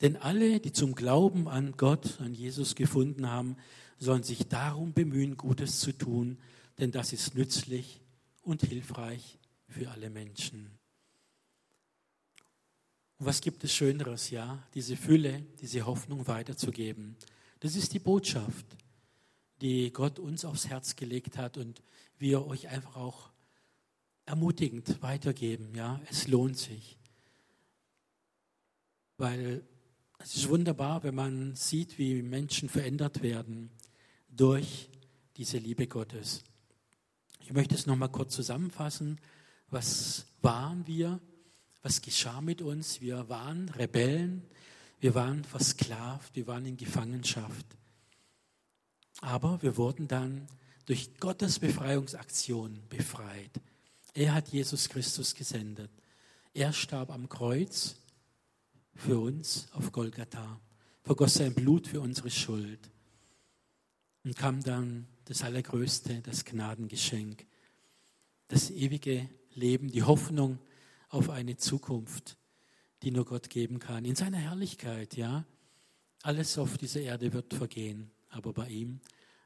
Denn 0.01 0.15
alle, 0.17 0.59
die 0.59 0.71
zum 0.71 0.95
Glauben 0.95 1.47
an 1.47 1.73
Gott, 1.77 2.19
an 2.19 2.33
Jesus 2.33 2.75
gefunden 2.75 3.29
haben, 3.29 3.57
sollen 3.99 4.23
sich 4.23 4.47
darum 4.47 4.93
bemühen, 4.93 5.37
Gutes 5.37 5.79
zu 5.79 5.91
tun, 5.93 6.37
denn 6.79 6.91
das 6.91 7.13
ist 7.13 7.35
nützlich 7.35 8.01
und 8.41 8.63
hilfreich 8.63 9.39
für 9.67 9.89
alle 9.91 10.09
Menschen. 10.09 10.71
Und 13.17 13.27
was 13.27 13.41
gibt 13.41 13.63
es 13.63 13.73
Schöneres, 13.73 14.29
ja, 14.29 14.61
diese 14.73 14.97
Fülle, 14.97 15.45
diese 15.61 15.85
Hoffnung 15.85 16.27
weiterzugeben? 16.27 17.15
Das 17.59 17.75
ist 17.75 17.93
die 17.93 17.99
Botschaft, 17.99 18.65
die 19.61 19.91
Gott 19.91 20.19
uns 20.19 20.45
aufs 20.45 20.67
Herz 20.67 20.95
gelegt 20.95 21.37
hat 21.37 21.57
und 21.57 21.81
wir 22.17 22.45
euch 22.45 22.67
einfach 22.69 22.95
auch 22.95 23.29
ermutigend 24.25 25.01
weitergeben. 25.01 25.73
Ja, 25.75 26.01
es 26.09 26.27
lohnt 26.27 26.57
sich, 26.57 26.97
weil 29.17 29.63
es 30.19 30.35
ist 30.35 30.49
wunderbar, 30.49 31.03
wenn 31.03 31.15
man 31.15 31.55
sieht, 31.55 31.97
wie 31.97 32.21
Menschen 32.21 32.69
verändert 32.69 33.21
werden 33.21 33.69
durch 34.29 34.89
diese 35.35 35.57
Liebe 35.57 35.87
Gottes. 35.87 36.43
Ich 37.41 37.51
möchte 37.51 37.75
es 37.75 37.85
nochmal 37.85 38.09
kurz 38.09 38.33
zusammenfassen. 38.33 39.19
Was 39.69 40.25
waren 40.41 40.87
wir? 40.87 41.19
Was 41.81 42.01
geschah 42.01 42.39
mit 42.39 42.61
uns? 42.61 43.01
Wir 43.01 43.27
waren 43.27 43.67
Rebellen, 43.69 44.43
wir 45.01 45.13
waren 45.13 45.43
versklavt, 45.43 46.35
wir 46.37 46.47
waren 46.47 46.65
in 46.65 46.77
Gefangenschaft. 46.77 47.65
Aber 49.23 49.61
wir 49.61 49.77
wurden 49.77 50.09
dann 50.09 50.47
durch 50.85 51.17
Gottes 51.17 51.59
Befreiungsaktion 51.59 52.77
befreit. 52.89 53.51
Er 54.13 54.33
hat 54.33 54.49
Jesus 54.49 54.89
Christus 54.89 55.33
gesendet. 55.33 55.89
Er 56.53 56.73
starb 56.73 57.09
am 57.09 57.29
Kreuz 57.29 57.95
für 58.93 59.17
uns 59.17 59.69
auf 59.71 59.93
Golgatha, 59.93 60.59
vergoss 61.03 61.35
sein 61.35 61.53
Blut 61.53 61.87
für 61.87 62.01
unsere 62.01 62.29
Schuld 62.29 62.91
und 64.25 64.35
kam 64.35 64.61
dann 64.61 65.07
das 65.23 65.41
Allergrößte, 65.41 66.19
das 66.21 66.43
Gnadengeschenk, 66.43 67.45
das 68.49 68.71
ewige 68.71 69.29
Leben, 69.53 69.89
die 69.89 70.03
Hoffnung 70.03 70.59
auf 71.07 71.29
eine 71.29 71.55
Zukunft, 71.55 72.35
die 73.03 73.11
nur 73.11 73.23
Gott 73.23 73.49
geben 73.49 73.79
kann. 73.79 74.03
In 74.03 74.15
seiner 74.15 74.39
Herrlichkeit, 74.39 75.15
ja. 75.15 75.45
Alles 76.23 76.57
auf 76.57 76.77
dieser 76.77 76.99
Erde 77.01 77.31
wird 77.31 77.53
vergehen, 77.53 78.11
aber 78.33 78.53
bei 78.53 78.67
ihm 78.67 78.99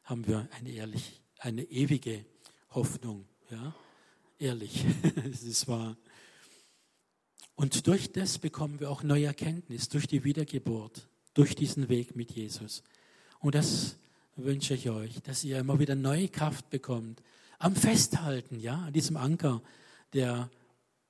haben 0.03 0.25
wir 0.27 0.47
eine, 0.51 0.71
ehrlich, 0.71 1.21
eine 1.39 1.63
ewige 1.63 2.25
Hoffnung, 2.71 3.27
ja. 3.49 3.75
Ehrlich, 4.39 4.85
es 5.31 5.43
ist 5.43 5.67
wahr. 5.67 5.97
Und 7.55 7.87
durch 7.87 8.11
das 8.11 8.37
bekommen 8.37 8.79
wir 8.79 8.91
auch 8.91 9.01
neue 9.01 9.25
Erkenntnis, 9.25 9.89
durch 9.89 10.05
die 10.05 10.23
Wiedergeburt, 10.23 11.07
durch 11.33 11.55
diesen 11.55 11.89
Weg 11.89 12.15
mit 12.15 12.31
Jesus. 12.31 12.83
Und 13.39 13.55
das 13.55 13.97
wünsche 14.35 14.75
ich 14.75 14.89
euch, 14.89 15.21
dass 15.23 15.43
ihr 15.43 15.57
immer 15.57 15.79
wieder 15.79 15.95
neue 15.95 16.29
Kraft 16.29 16.69
bekommt. 16.69 17.23
Am 17.57 17.75
Festhalten, 17.75 18.59
ja, 18.59 18.75
an 18.75 18.93
diesem 18.93 19.17
Anker, 19.17 19.63
der 20.13 20.51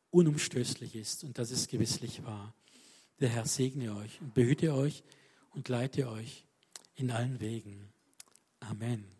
unumstößlich 0.09 0.95
ist. 0.95 1.25
Und 1.25 1.37
das 1.37 1.51
ist 1.51 1.69
gewisslich 1.69 2.23
wahr. 2.23 2.53
Der 3.19 3.29
Herr 3.29 3.45
segne 3.45 3.95
euch 3.95 4.21
und 4.21 4.33
behüte 4.33 4.73
euch 4.73 5.03
und 5.51 5.67
leite 5.67 6.07
euch 6.09 6.46
in 6.97 7.11
allen 7.11 7.39
Wegen. 7.39 7.93
Amen. 8.59 9.16